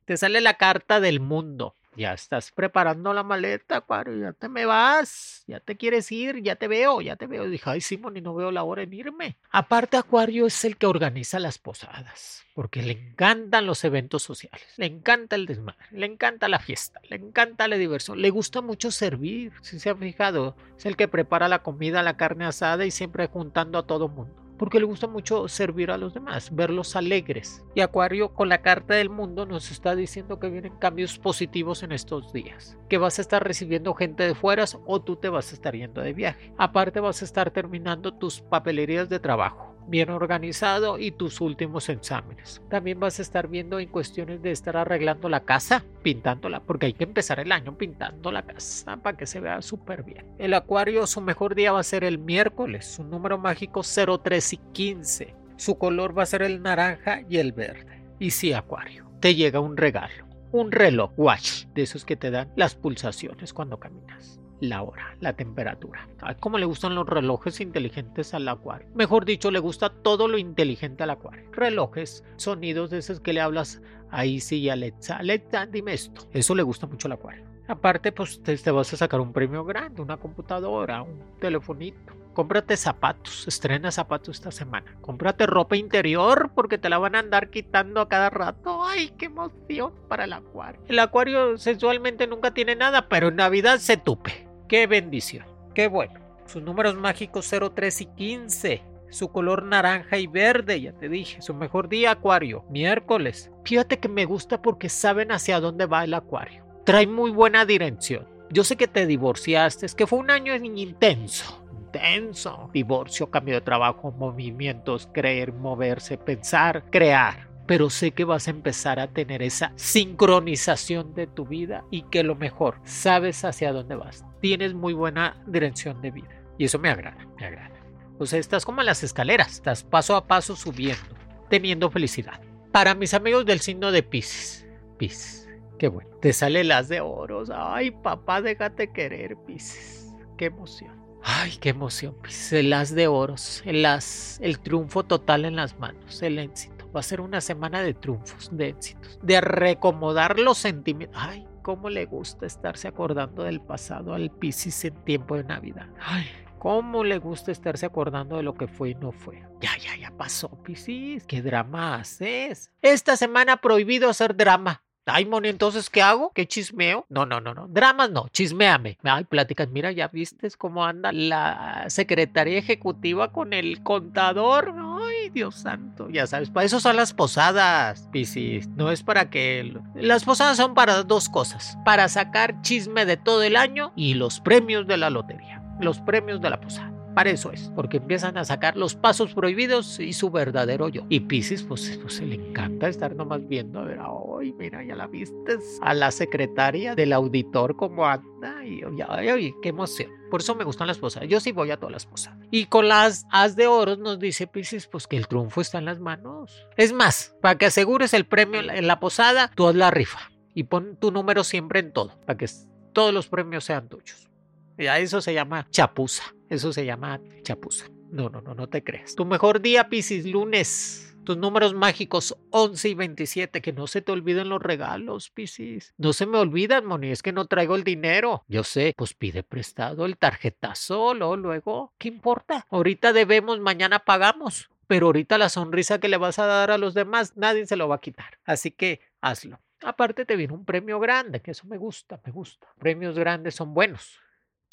Te 0.03 0.17
sale 0.17 0.41
la 0.41 0.55
carta 0.55 0.99
del 0.99 1.21
mundo. 1.21 1.77
Ya 1.95 2.13
estás 2.13 2.51
preparando 2.51 3.13
la 3.13 3.23
maleta, 3.23 3.77
Acuario, 3.77 4.17
ya 4.17 4.33
te 4.33 4.49
me 4.49 4.65
vas, 4.65 5.43
ya 5.47 5.59
te 5.59 5.77
quieres 5.77 6.11
ir, 6.11 6.41
ya 6.41 6.55
te 6.55 6.67
veo, 6.67 7.01
ya 7.01 7.15
te 7.15 7.27
veo. 7.27 7.47
Dije, 7.47 7.69
ay, 7.69 7.81
Simón, 7.81 8.17
y 8.17 8.21
no 8.21 8.33
veo 8.33 8.51
la 8.51 8.63
hora 8.63 8.81
en 8.83 8.93
irme. 8.93 9.37
Aparte, 9.51 9.97
Acuario 9.97 10.47
es 10.47 10.65
el 10.65 10.77
que 10.77 10.87
organiza 10.87 11.39
las 11.39 11.59
posadas, 11.59 12.43
porque 12.55 12.81
le 12.81 12.93
encantan 12.93 13.67
los 13.67 13.83
eventos 13.83 14.23
sociales, 14.23 14.65
le 14.77 14.87
encanta 14.87 15.35
el 15.35 15.45
desmadre, 15.45 15.85
le 15.91 16.05
encanta 16.05 16.47
la 16.47 16.59
fiesta, 16.59 16.99
le 17.09 17.17
encanta 17.17 17.67
la 17.67 17.77
diversión, 17.77 18.21
le 18.21 18.29
gusta 18.31 18.61
mucho 18.61 18.89
servir, 18.91 19.53
si 19.61 19.79
se 19.79 19.89
han 19.91 19.99
fijado, 19.99 20.55
es 20.77 20.85
el 20.85 20.97
que 20.97 21.07
prepara 21.07 21.47
la 21.47 21.61
comida, 21.61 22.01
la 22.01 22.17
carne 22.17 22.45
asada 22.45 22.85
y 22.85 22.91
siempre 22.91 23.27
juntando 23.27 23.77
a 23.77 23.85
todo 23.85 24.07
mundo 24.07 24.43
porque 24.57 24.79
le 24.79 24.85
gusta 24.85 25.07
mucho 25.07 25.47
servir 25.47 25.91
a 25.91 25.97
los 25.97 26.13
demás, 26.13 26.55
verlos 26.55 26.95
alegres. 26.95 27.63
Y 27.75 27.81
Acuario 27.81 28.33
con 28.33 28.49
la 28.49 28.61
carta 28.61 28.93
del 28.95 29.09
mundo 29.09 29.45
nos 29.45 29.71
está 29.71 29.95
diciendo 29.95 30.39
que 30.39 30.49
vienen 30.49 30.77
cambios 30.77 31.19
positivos 31.19 31.83
en 31.83 31.91
estos 31.91 32.31
días, 32.33 32.77
que 32.89 32.97
vas 32.97 33.19
a 33.19 33.21
estar 33.21 33.43
recibiendo 33.43 33.93
gente 33.93 34.23
de 34.23 34.35
fuera 34.35 34.63
o 34.85 35.01
tú 35.01 35.15
te 35.15 35.29
vas 35.29 35.51
a 35.51 35.55
estar 35.55 35.75
yendo 35.75 36.01
de 36.01 36.13
viaje. 36.13 36.53
Aparte 36.57 36.99
vas 36.99 37.21
a 37.21 37.25
estar 37.25 37.51
terminando 37.51 38.13
tus 38.13 38.41
papelerías 38.41 39.09
de 39.09 39.19
trabajo 39.19 39.72
bien 39.87 40.09
organizado 40.09 40.99
y 40.99 41.11
tus 41.11 41.41
últimos 41.41 41.89
exámenes. 41.89 42.61
También 42.69 42.99
vas 42.99 43.19
a 43.19 43.21
estar 43.21 43.47
viendo 43.47 43.79
en 43.79 43.89
cuestiones 43.89 44.41
de 44.41 44.51
estar 44.51 44.77
arreglando 44.77 45.29
la 45.29 45.41
casa, 45.41 45.83
pintándola, 46.01 46.61
porque 46.61 46.87
hay 46.87 46.93
que 46.93 47.03
empezar 47.03 47.39
el 47.39 47.51
año 47.51 47.77
pintando 47.77 48.31
la 48.31 48.43
casa 48.43 48.97
para 48.97 49.17
que 49.17 49.25
se 49.25 49.39
vea 49.39 49.61
súper 49.61 50.03
bien. 50.03 50.25
El 50.37 50.53
acuario, 50.53 51.07
su 51.07 51.21
mejor 51.21 51.55
día 51.55 51.71
va 51.71 51.79
a 51.79 51.83
ser 51.83 52.03
el 52.03 52.19
miércoles, 52.19 52.85
su 52.85 53.03
número 53.03 53.37
mágico 53.37 53.81
03 53.83 54.53
y 54.53 54.57
15. 54.57 55.35
Su 55.57 55.77
color 55.77 56.17
va 56.17 56.23
a 56.23 56.27
ser 56.27 56.41
el 56.41 56.61
naranja 56.61 57.21
y 57.29 57.37
el 57.37 57.51
verde. 57.51 58.03
Y 58.19 58.31
sí, 58.31 58.53
acuario, 58.53 59.09
te 59.19 59.35
llega 59.35 59.59
un 59.59 59.77
regalo. 59.77 60.25
Un 60.51 60.71
reloj 60.71 61.11
watch 61.17 61.65
de 61.73 61.81
esos 61.81 62.05
que 62.05 62.15
te 62.15 62.29
dan 62.29 62.51
las 62.55 62.75
pulsaciones 62.75 63.53
cuando 63.53 63.79
caminas 63.79 64.42
la 64.59 64.81
hora, 64.81 65.15
la 65.19 65.33
temperatura. 65.33 66.07
Ay, 66.21 66.35
cómo 66.39 66.57
le 66.57 66.65
gustan 66.65 66.95
los 66.95 67.07
relojes 67.07 67.59
inteligentes 67.59 68.33
al 68.33 68.47
acuario. 68.47 68.87
Mejor 68.95 69.25
dicho, 69.25 69.51
le 69.51 69.59
gusta 69.59 69.89
todo 69.89 70.27
lo 70.27 70.37
inteligente 70.37 71.03
al 71.03 71.09
acuario. 71.09 71.49
Relojes, 71.51 72.23
sonidos 72.37 72.89
de 72.89 72.99
esos 72.99 73.19
que 73.19 73.33
le 73.33 73.41
hablas 73.41 73.81
ahí 74.09 74.39
sí 74.39 74.69
Alexa. 74.69 75.17
Alexa, 75.17 75.65
dime 75.65 75.93
esto. 75.93 76.27
Eso 76.31 76.55
le 76.55 76.63
gusta 76.63 76.87
mucho 76.87 77.07
al 77.07 77.13
acuario. 77.13 77.43
Aparte, 77.67 78.11
pues 78.11 78.41
te, 78.43 78.57
te 78.57 78.71
vas 78.71 78.93
a 78.93 78.97
sacar 78.97 79.19
un 79.19 79.33
premio 79.33 79.63
grande, 79.63 80.01
una 80.01 80.17
computadora, 80.17 81.01
un 81.01 81.19
telefonito. 81.39 82.13
Cómprate 82.33 82.77
zapatos, 82.77 83.47
estrena 83.47 83.91
zapatos 83.91 84.37
esta 84.37 84.51
semana. 84.51 84.97
Cómprate 85.01 85.45
ropa 85.45 85.77
interior 85.77 86.51
porque 86.55 86.79
te 86.79 86.89
la 86.89 86.97
van 86.97 87.15
a 87.15 87.19
andar 87.19 87.51
quitando 87.51 88.01
a 88.01 88.09
cada 88.09 88.31
rato. 88.31 88.83
¡Ay, 88.83 89.13
qué 89.19 89.25
emoción 89.25 89.93
para 90.07 90.23
el 90.23 90.33
acuario! 90.33 90.81
El 90.87 90.97
acuario 90.97 91.59
sensualmente 91.59 92.25
nunca 92.25 92.51
tiene 92.51 92.75
nada, 92.75 93.07
pero 93.07 93.27
en 93.27 93.35
Navidad 93.35 93.77
se 93.77 93.97
tupe. 93.97 94.47
¡Qué 94.67 94.87
bendición! 94.87 95.45
¡Qué 95.75 95.87
bueno! 95.87 96.19
Sus 96.47 96.63
números 96.63 96.95
mágicos 96.95 97.51
03 97.75 98.01
y 98.01 98.05
15. 98.07 98.83
Su 99.11 99.31
color 99.31 99.61
naranja 99.63 100.17
y 100.17 100.25
verde, 100.25 100.81
ya 100.81 100.93
te 100.93 101.09
dije. 101.09 101.39
Su 101.43 101.53
mejor 101.53 101.87
día, 101.87 102.11
Acuario. 102.11 102.65
Miércoles. 102.67 103.51
Fíjate 103.63 103.99
que 103.99 104.09
me 104.09 104.25
gusta 104.25 104.63
porque 104.63 104.89
saben 104.89 105.31
hacia 105.31 105.59
dónde 105.59 105.85
va 105.85 106.03
el 106.03 106.15
Acuario. 106.15 106.65
Trae 106.83 107.05
muy 107.05 107.29
buena 107.29 107.63
dirección. 107.63 108.27
Yo 108.49 108.63
sé 108.63 108.75
que 108.75 108.87
te 108.87 109.05
divorciaste, 109.05 109.85
es 109.85 109.93
que 109.93 110.07
fue 110.07 110.19
un 110.19 110.31
año 110.31 110.55
intenso 110.55 111.62
intenso. 111.93 112.69
Divorcio, 112.73 113.29
cambio 113.29 113.55
de 113.55 113.61
trabajo, 113.61 114.11
movimientos, 114.11 115.07
creer, 115.11 115.53
moverse, 115.53 116.17
pensar, 116.17 116.83
crear. 116.89 117.47
pero 117.65 117.89
sé 117.89 118.11
que 118.11 118.25
vas 118.25 118.47
a 118.47 118.51
empezar 118.51 118.99
a 118.99 119.07
tener 119.07 119.41
esa 119.41 119.71
sincronización 119.75 121.13
de 121.15 121.27
tu 121.27 121.45
vida 121.45 121.85
y 121.91 122.01
que 122.03 122.21
lo 122.21 122.35
mejor, 122.35 122.75
sabes 122.83 123.45
hacia 123.45 123.71
dónde 123.71 123.95
vas. 123.95 124.25
Tienes 124.41 124.73
muy 124.73 124.93
buena 124.93 125.41
dirección 125.47 126.01
de 126.01 126.11
vida 126.11 126.41
y 126.57 126.65
eso 126.65 126.77
me 126.77 126.89
agrada, 126.89 127.25
me 127.39 127.45
agrada. 127.45 127.71
O 128.19 128.25
sea, 128.25 128.37
estás 128.37 128.65
como 128.65 128.81
en 128.81 128.87
las 128.87 129.01
escaleras, 129.03 129.53
estás 129.53 129.83
paso 129.83 130.17
a 130.17 130.27
paso 130.27 130.57
subiendo, 130.57 131.15
teniendo 131.49 131.89
felicidad. 131.89 132.41
Para 132.73 132.95
mis 132.95 133.13
amigos 133.13 133.45
del 133.45 133.61
signo 133.61 133.93
de 133.93 134.03
Pisces, 134.03 134.67
Pisces, 134.97 135.47
qué 135.79 135.87
bueno, 135.87 136.09
te 136.21 136.33
sale 136.33 136.65
las 136.65 136.89
de 136.89 136.99
oros. 136.99 137.49
Ay, 137.53 137.91
papá, 137.91 138.41
déjate 138.41 138.91
querer, 138.91 139.37
Pisces. 139.45 140.13
Qué 140.37 140.45
emoción. 140.45 141.02
Ay, 141.23 141.57
qué 141.59 141.69
emoción, 141.69 142.15
Pisces. 142.21 142.53
El 142.53 142.73
as 142.73 142.93
de 142.93 143.07
oros, 143.07 143.63
el 143.65 143.85
el 143.85 144.59
triunfo 144.59 145.03
total 145.03 145.45
en 145.45 145.55
las 145.55 145.79
manos, 145.79 146.21
el 146.21 146.37
éxito. 146.39 146.89
Va 146.95 146.99
a 146.99 147.03
ser 147.03 147.21
una 147.21 147.41
semana 147.41 147.81
de 147.81 147.93
triunfos, 147.93 148.49
de 148.51 148.69
éxitos, 148.69 149.19
de 149.21 149.41
recomodar 149.41 150.37
los 150.37 150.57
sentimientos. 150.57 151.19
Ay, 151.21 151.47
cómo 151.63 151.89
le 151.89 152.05
gusta 152.05 152.45
estarse 152.45 152.87
acordando 152.87 153.43
del 153.43 153.61
pasado 153.61 154.13
al 154.13 154.29
Piscis 154.29 154.85
en 154.85 154.95
tiempo 155.03 155.35
de 155.35 155.45
Navidad. 155.45 155.87
Ay, 155.99 156.27
cómo 156.59 157.03
le 157.03 157.17
gusta 157.17 157.51
estarse 157.51 157.85
acordando 157.85 158.37
de 158.37 158.43
lo 158.43 158.53
que 158.53 158.67
fue 158.67 158.91
y 158.91 158.95
no 158.95 159.11
fue. 159.11 159.41
Ya, 159.59 159.75
ya, 159.77 159.95
ya 159.95 160.11
pasó, 160.11 160.49
Piscis. 160.61 161.25
¿Qué 161.25 161.41
drama 161.41 161.95
haces? 161.95 162.69
Esta 162.81 163.17
semana 163.17 163.57
prohibido 163.57 164.09
hacer 164.09 164.35
drama. 164.35 164.83
Ay, 165.05 165.27
entonces, 165.43 165.89
¿qué 165.89 166.01
hago? 166.01 166.31
¿Qué 166.33 166.47
chismeo? 166.47 167.05
No, 167.09 167.25
no, 167.25 167.41
no, 167.41 167.53
no. 167.53 167.67
Dramas 167.67 168.09
no, 168.09 168.29
chismeame. 168.29 168.97
Ay, 169.03 169.25
pláticas. 169.25 169.69
Mira, 169.69 169.91
ya 169.91 170.07
viste 170.07 170.49
cómo 170.57 170.85
anda 170.85 171.11
la 171.11 171.85
secretaria 171.89 172.57
ejecutiva 172.57 173.31
con 173.31 173.51
el 173.53 173.83
contador. 173.83 174.73
Ay, 174.77 175.29
Dios 175.29 175.55
santo. 175.55 176.09
Ya 176.09 176.25
sabes, 176.25 176.49
para 176.49 176.65
eso 176.65 176.79
son 176.79 176.95
las 176.95 177.13
posadas, 177.13 178.07
Piscis. 178.11 178.67
No 178.69 178.91
es 178.91 179.03
para 179.03 179.29
que. 179.29 179.73
Las 179.95 180.23
posadas 180.23 180.55
son 180.55 180.73
para 180.73 181.03
dos 181.03 181.27
cosas: 181.27 181.77
para 181.83 182.07
sacar 182.07 182.61
chisme 182.61 183.05
de 183.05 183.17
todo 183.17 183.43
el 183.43 183.57
año 183.57 183.91
y 183.97 184.13
los 184.13 184.39
premios 184.39 184.87
de 184.87 184.97
la 184.97 185.09
lotería. 185.09 185.61
Los 185.81 185.99
premios 185.99 186.39
de 186.39 186.49
la 186.49 186.61
posada. 186.61 186.92
Para 187.13 187.29
eso 187.29 187.51
es, 187.51 187.71
porque 187.75 187.97
empiezan 187.97 188.37
a 188.37 188.45
sacar 188.45 188.75
los 188.75 188.95
pasos 188.95 189.33
prohibidos 189.35 189.99
y 189.99 190.13
su 190.13 190.31
verdadero 190.31 190.89
yo. 190.89 191.05
Y 191.09 191.21
Pisces, 191.21 191.61
pues, 191.61 191.99
pues 192.01 192.15
se 192.15 192.25
le 192.25 192.35
encanta 192.35 192.87
estar 192.87 193.15
nomás 193.15 193.47
viendo, 193.47 193.79
a 193.79 193.83
ver, 193.83 193.99
ay, 193.99 194.53
mira, 194.53 194.83
ya 194.83 194.95
la 194.95 195.05
viste 195.05 195.57
a 195.81 195.93
la 195.93 196.09
secretaria 196.09 196.95
del 196.95 197.13
auditor 197.13 197.75
como 197.75 198.07
anda. 198.07 198.65
Y 198.65 198.81
ya, 198.97 199.07
ay, 199.09 199.53
qué 199.61 199.69
emoción. 199.69 200.09
Por 200.31 200.41
eso 200.41 200.55
me 200.55 200.63
gustan 200.63 200.87
las 200.87 200.97
posadas. 200.97 201.29
Yo 201.29 201.39
sí 201.39 201.51
voy 201.51 201.69
a 201.69 201.77
todas 201.77 201.93
las 201.93 202.05
posadas. 202.07 202.39
Y 202.49 202.65
con 202.65 202.87
las 202.87 203.25
as 203.31 203.55
de 203.55 203.67
oro 203.67 203.95
nos 203.95 204.19
dice 204.19 204.47
Pisces, 204.47 204.87
pues 204.87 205.05
que 205.05 205.17
el 205.17 205.27
triunfo 205.27 205.61
está 205.61 205.77
en 205.77 205.85
las 205.85 205.99
manos. 205.99 206.67
Es 206.77 206.93
más, 206.93 207.35
para 207.41 207.57
que 207.59 207.67
asegures 207.67 208.15
el 208.15 208.25
premio 208.25 208.61
en 208.61 208.87
la 208.87 208.99
posada, 208.99 209.51
tú 209.53 209.67
haz 209.67 209.75
la 209.75 209.91
rifa. 209.91 210.31
Y 210.55 210.63
pon 210.63 210.97
tu 210.97 211.11
número 211.11 211.43
siempre 211.43 211.79
en 211.79 211.93
todo, 211.93 212.19
para 212.25 212.37
que 212.37 212.47
todos 212.93 213.13
los 213.13 213.27
premios 213.27 213.65
sean 213.65 213.87
tuyos. 213.87 214.29
Y 214.77 214.87
a 214.87 214.99
eso 214.99 215.21
se 215.21 215.33
llama 215.33 215.67
chapuza. 215.69 216.23
Eso 216.53 216.71
se 216.71 216.85
llama 216.85 217.19
chapuza. 217.41 217.87
No, 218.11 218.29
no, 218.29 218.39
no, 218.41 218.53
no 218.53 218.69
te 218.69 218.83
creas. 218.83 219.15
Tu 219.15 219.25
mejor 219.25 219.59
día, 219.59 219.89
Piscis, 219.89 220.27
lunes. 220.27 221.17
Tus 221.23 221.35
números 221.35 221.73
mágicos 221.73 222.37
11 222.51 222.89
y 222.89 222.93
27. 222.93 223.59
Que 223.59 223.73
no 223.73 223.87
se 223.87 224.03
te 224.03 224.11
olviden 224.11 224.49
los 224.49 224.61
regalos, 224.61 225.31
Piscis. 225.31 225.95
No 225.97 226.13
se 226.13 226.27
me 226.27 226.37
olvidan, 226.37 226.85
Moni. 226.85 227.09
Es 227.09 227.23
que 227.23 227.31
no 227.31 227.47
traigo 227.47 227.75
el 227.75 227.83
dinero. 227.83 228.43
Yo 228.47 228.63
sé, 228.63 228.93
pues 228.95 229.15
pide 229.15 229.41
prestado 229.41 230.05
el 230.05 230.15
tarjetazo. 230.17 231.15
Luego, 231.15 231.37
luego. 231.37 231.93
¿Qué 231.97 232.09
importa? 232.09 232.67
Ahorita 232.69 233.13
debemos, 233.13 233.59
mañana 233.59 233.97
pagamos. 234.05 234.69
Pero 234.85 235.07
ahorita 235.07 235.39
la 235.39 235.49
sonrisa 235.49 235.99
que 235.99 236.07
le 236.07 236.17
vas 236.17 236.37
a 236.37 236.45
dar 236.45 236.69
a 236.69 236.77
los 236.77 236.93
demás, 236.93 237.35
nadie 237.35 237.65
se 237.65 237.77
lo 237.77 237.87
va 237.87 237.95
a 237.95 238.01
quitar. 238.01 238.37
Así 238.45 238.69
que 238.69 238.99
hazlo. 239.21 239.59
Aparte 239.81 240.23
te 240.23 240.35
viene 240.35 240.53
un 240.53 240.65
premio 240.65 240.99
grande, 240.99 241.41
que 241.41 241.49
eso 241.49 241.65
me 241.65 241.77
gusta, 241.77 242.21
me 242.23 242.31
gusta. 242.31 242.67
Premios 242.77 243.17
grandes 243.17 243.55
son 243.55 243.73
buenos. 243.73 244.19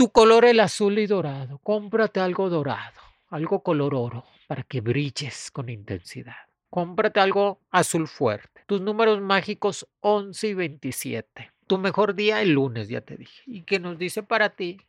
Tu 0.01 0.09
color 0.09 0.47
el 0.47 0.61
azul 0.61 0.99
y 0.99 1.07
dorado. 1.07 1.59
Cómprate 1.59 2.21
algo 2.21 2.49
dorado, 2.49 2.99
algo 3.29 3.63
color 3.63 3.95
oro, 3.95 4.25
para 4.47 4.63
que 4.63 4.81
brilles 4.81 5.51
con 5.51 5.69
intensidad. 5.69 6.49
Cómprate 6.71 7.21
algo 7.21 7.61
azul 7.71 8.09
fuerte. 8.09 8.63
Tus 8.65 8.81
números 8.81 9.21
mágicos 9.21 9.87
11 10.01 10.49
y 10.49 10.55
27. 10.55 11.51
Tu 11.67 11.77
mejor 11.77 12.15
día 12.15 12.41
el 12.41 12.53
lunes, 12.53 12.89
ya 12.89 13.03
te 13.03 13.19
dije. 13.19 13.43
Y 13.45 13.65
que 13.65 13.79
nos 13.79 13.99
dice 13.99 14.23
para 14.23 14.49
ti 14.49 14.81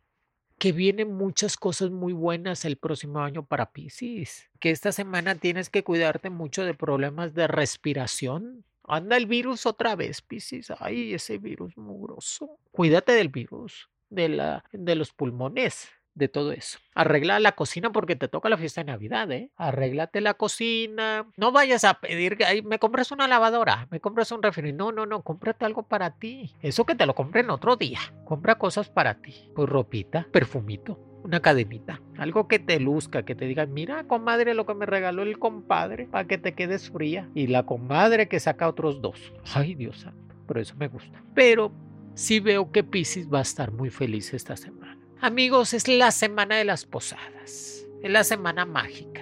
que 0.57 0.71
vienen 0.71 1.13
muchas 1.13 1.57
cosas 1.57 1.91
muy 1.91 2.13
buenas 2.13 2.63
el 2.63 2.77
próximo 2.77 3.19
año 3.19 3.45
para 3.45 3.73
Pisces. 3.73 4.49
Que 4.61 4.71
esta 4.71 4.93
semana 4.93 5.35
tienes 5.35 5.69
que 5.69 5.83
cuidarte 5.83 6.29
mucho 6.29 6.63
de 6.63 6.73
problemas 6.73 7.33
de 7.33 7.47
respiración. 7.47 8.63
Anda 8.85 9.17
el 9.17 9.25
virus 9.25 9.65
otra 9.65 9.97
vez, 9.97 10.21
Pisces. 10.21 10.71
Ay, 10.79 11.13
ese 11.13 11.37
virus 11.37 11.75
mugroso. 11.75 12.57
Cuídate 12.71 13.11
del 13.11 13.27
virus 13.27 13.90
de, 14.11 14.29
la, 14.29 14.63
de 14.71 14.95
los 14.95 15.11
pulmones, 15.11 15.89
de 16.13 16.27
todo 16.27 16.51
eso. 16.51 16.77
Arregla 16.93 17.39
la 17.39 17.53
cocina 17.53 17.91
porque 17.91 18.15
te 18.15 18.27
toca 18.27 18.49
la 18.49 18.57
fiesta 18.57 18.81
de 18.81 18.91
Navidad, 18.91 19.31
¿eh? 19.31 19.49
Arréglate 19.55 20.21
la 20.21 20.33
cocina. 20.33 21.25
No 21.37 21.51
vayas 21.51 21.83
a 21.83 21.95
pedir 21.95 22.37
que 22.37 22.61
me 22.63 22.79
compras 22.79 23.11
una 23.11 23.27
lavadora, 23.27 23.87
me 23.89 23.99
compras 23.99 24.31
un 24.31 24.43
refri. 24.43 24.73
No, 24.73 24.91
no, 24.91 25.05
no, 25.05 25.23
cómprate 25.23 25.65
algo 25.65 25.83
para 25.83 26.11
ti. 26.17 26.53
Eso 26.61 26.85
que 26.85 26.95
te 26.95 27.05
lo 27.05 27.15
compren 27.15 27.49
otro 27.49 27.75
día. 27.75 27.99
Compra 28.25 28.55
cosas 28.55 28.89
para 28.89 29.15
ti. 29.21 29.51
Pues 29.55 29.69
ropita, 29.69 30.27
perfumito, 30.31 30.99
una 31.23 31.39
cadenita, 31.39 32.01
algo 32.17 32.47
que 32.47 32.59
te 32.59 32.79
luzca, 32.79 33.23
que 33.23 33.35
te 33.35 33.45
diga, 33.45 33.65
mira, 33.65 34.03
comadre, 34.05 34.53
lo 34.53 34.65
que 34.65 34.73
me 34.73 34.85
regaló 34.85 35.23
el 35.23 35.39
compadre, 35.39 36.07
para 36.07 36.27
que 36.27 36.37
te 36.37 36.53
quedes 36.53 36.89
fría. 36.89 37.29
Y 37.33 37.47
la 37.47 37.63
comadre 37.63 38.27
que 38.27 38.39
saca 38.39 38.67
otros 38.67 39.01
dos. 39.01 39.33
Ay, 39.53 39.75
Dios 39.75 39.99
santo, 39.99 40.35
por 40.45 40.57
eso 40.57 40.75
me 40.75 40.89
gusta. 40.89 41.23
Pero 41.33 41.71
sí 42.15 42.39
veo 42.39 42.71
que 42.71 42.83
Pisces 42.83 43.31
va 43.31 43.39
a 43.39 43.43
estar 43.43 43.71
muy 43.71 43.89
feliz 43.89 44.33
esta 44.33 44.55
semana. 44.55 44.97
Amigos, 45.19 45.73
es 45.73 45.87
la 45.87 46.11
semana 46.11 46.57
de 46.57 46.65
las 46.65 46.85
posadas, 46.85 47.85
es 48.01 48.11
la 48.11 48.23
semana 48.23 48.65
mágica, 48.65 49.21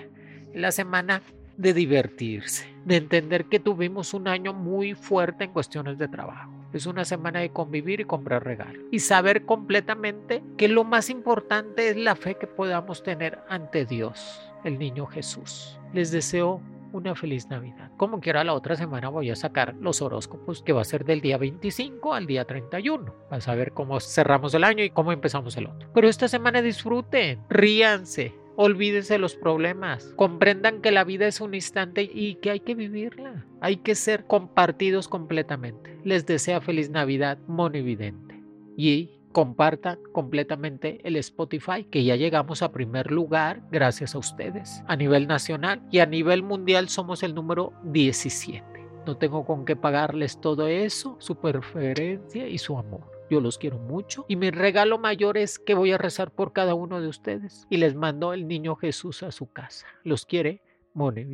es 0.53 0.61
la 0.61 0.71
semana 0.71 1.21
de 1.57 1.73
divertirse, 1.73 2.65
de 2.85 2.95
entender 2.95 3.45
que 3.45 3.59
tuvimos 3.59 4.13
un 4.13 4.29
año 4.29 4.53
muy 4.53 4.93
fuerte 4.93 5.43
en 5.43 5.51
cuestiones 5.51 5.97
de 5.97 6.07
trabajo. 6.07 6.53
Es 6.71 6.85
una 6.85 7.03
semana 7.03 7.39
de 7.39 7.49
convivir 7.49 7.99
y 7.99 8.05
comprar 8.05 8.45
regalos. 8.45 8.81
Y 8.91 8.99
saber 8.99 9.45
completamente 9.45 10.43
que 10.55 10.69
lo 10.69 10.83
más 10.83 11.09
importante 11.09 11.89
es 11.89 11.97
la 11.97 12.15
fe 12.15 12.35
que 12.35 12.47
podamos 12.47 13.03
tener 13.03 13.39
ante 13.49 13.85
Dios, 13.85 14.39
el 14.63 14.79
niño 14.79 15.05
Jesús. 15.07 15.77
Les 15.93 16.11
deseo 16.11 16.61
una 16.91 17.15
feliz 17.15 17.47
Navidad. 17.49 17.91
Como 17.97 18.19
quiera, 18.19 18.43
la 18.43 18.53
otra 18.53 18.75
semana 18.75 19.09
voy 19.09 19.29
a 19.29 19.35
sacar 19.35 19.75
los 19.79 20.01
horóscopos 20.01 20.61
que 20.63 20.73
va 20.73 20.81
a 20.81 20.85
ser 20.85 21.05
del 21.05 21.21
día 21.21 21.37
25 21.37 22.13
al 22.13 22.27
día 22.27 22.45
31. 22.45 23.13
Vas 23.29 23.47
a 23.47 23.55
ver 23.55 23.71
cómo 23.73 23.99
cerramos 23.99 24.53
el 24.53 24.63
año 24.63 24.83
y 24.83 24.89
cómo 24.89 25.11
empezamos 25.11 25.55
el 25.57 25.67
otro. 25.67 25.89
Pero 25.93 26.07
esta 26.07 26.27
semana 26.27 26.61
disfruten, 26.61 27.41
ríanse, 27.49 28.35
olvídense 28.55 29.17
los 29.17 29.35
problemas, 29.35 30.13
comprendan 30.15 30.81
que 30.81 30.91
la 30.91 31.03
vida 31.03 31.27
es 31.27 31.41
un 31.41 31.53
instante 31.53 32.09
y 32.13 32.35
que 32.35 32.51
hay 32.51 32.59
que 32.59 32.75
vivirla. 32.75 33.45
Hay 33.61 33.77
que 33.77 33.95
ser 33.95 34.25
compartidos 34.25 35.07
completamente. 35.07 35.97
Les 36.03 36.25
desea 36.25 36.61
feliz 36.61 36.89
Navidad, 36.89 37.37
monividente. 37.47 38.43
Y 38.75 39.18
compartan 39.31 39.99
completamente 40.11 40.99
el 41.03 41.15
Spotify, 41.17 41.83
que 41.83 42.03
ya 42.03 42.15
llegamos 42.15 42.61
a 42.61 42.71
primer 42.71 43.11
lugar 43.11 43.61
gracias 43.71 44.15
a 44.15 44.17
ustedes 44.17 44.83
a 44.87 44.95
nivel 44.95 45.27
nacional 45.27 45.81
y 45.91 45.99
a 45.99 46.05
nivel 46.05 46.43
mundial 46.43 46.89
somos 46.89 47.23
el 47.23 47.35
número 47.35 47.73
17. 47.83 48.63
No 49.05 49.17
tengo 49.17 49.45
con 49.45 49.65
qué 49.65 49.75
pagarles 49.75 50.41
todo 50.41 50.67
eso, 50.67 51.15
su 51.19 51.35
preferencia 51.35 52.47
y 52.47 52.57
su 52.57 52.77
amor. 52.77 53.19
Yo 53.29 53.41
los 53.41 53.57
quiero 53.57 53.77
mucho 53.77 54.25
y 54.27 54.35
mi 54.35 54.49
regalo 54.49 54.97
mayor 54.97 55.37
es 55.37 55.59
que 55.59 55.75
voy 55.75 55.91
a 55.91 55.97
rezar 55.97 56.31
por 56.31 56.51
cada 56.51 56.73
uno 56.73 56.99
de 56.99 57.07
ustedes 57.07 57.67
y 57.69 57.77
les 57.77 57.95
mando 57.95 58.33
el 58.33 58.47
niño 58.47 58.75
Jesús 58.75 59.23
a 59.23 59.31
su 59.31 59.51
casa. 59.51 59.85
Los 60.03 60.25
quiere, 60.25 60.61
Mone. 60.93 61.25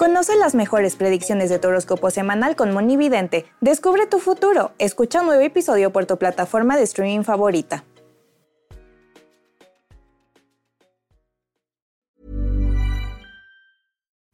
Conoce 0.00 0.34
las 0.34 0.54
mejores 0.54 0.96
predicciones 0.96 1.50
de 1.50 1.58
tu 1.58 1.68
horóscopo 1.68 2.10
semanal 2.10 2.56
con 2.56 2.72
Monividente. 2.72 3.44
Descubre 3.60 4.06
tu 4.06 4.18
futuro. 4.18 4.72
Escucha 4.78 5.20
un 5.20 5.26
nuevo 5.26 5.42
episodio 5.42 5.92
por 5.92 6.06
tu 6.06 6.16
plataforma 6.16 6.78
de 6.78 6.84
streaming 6.84 7.22
favorita. 7.22 7.84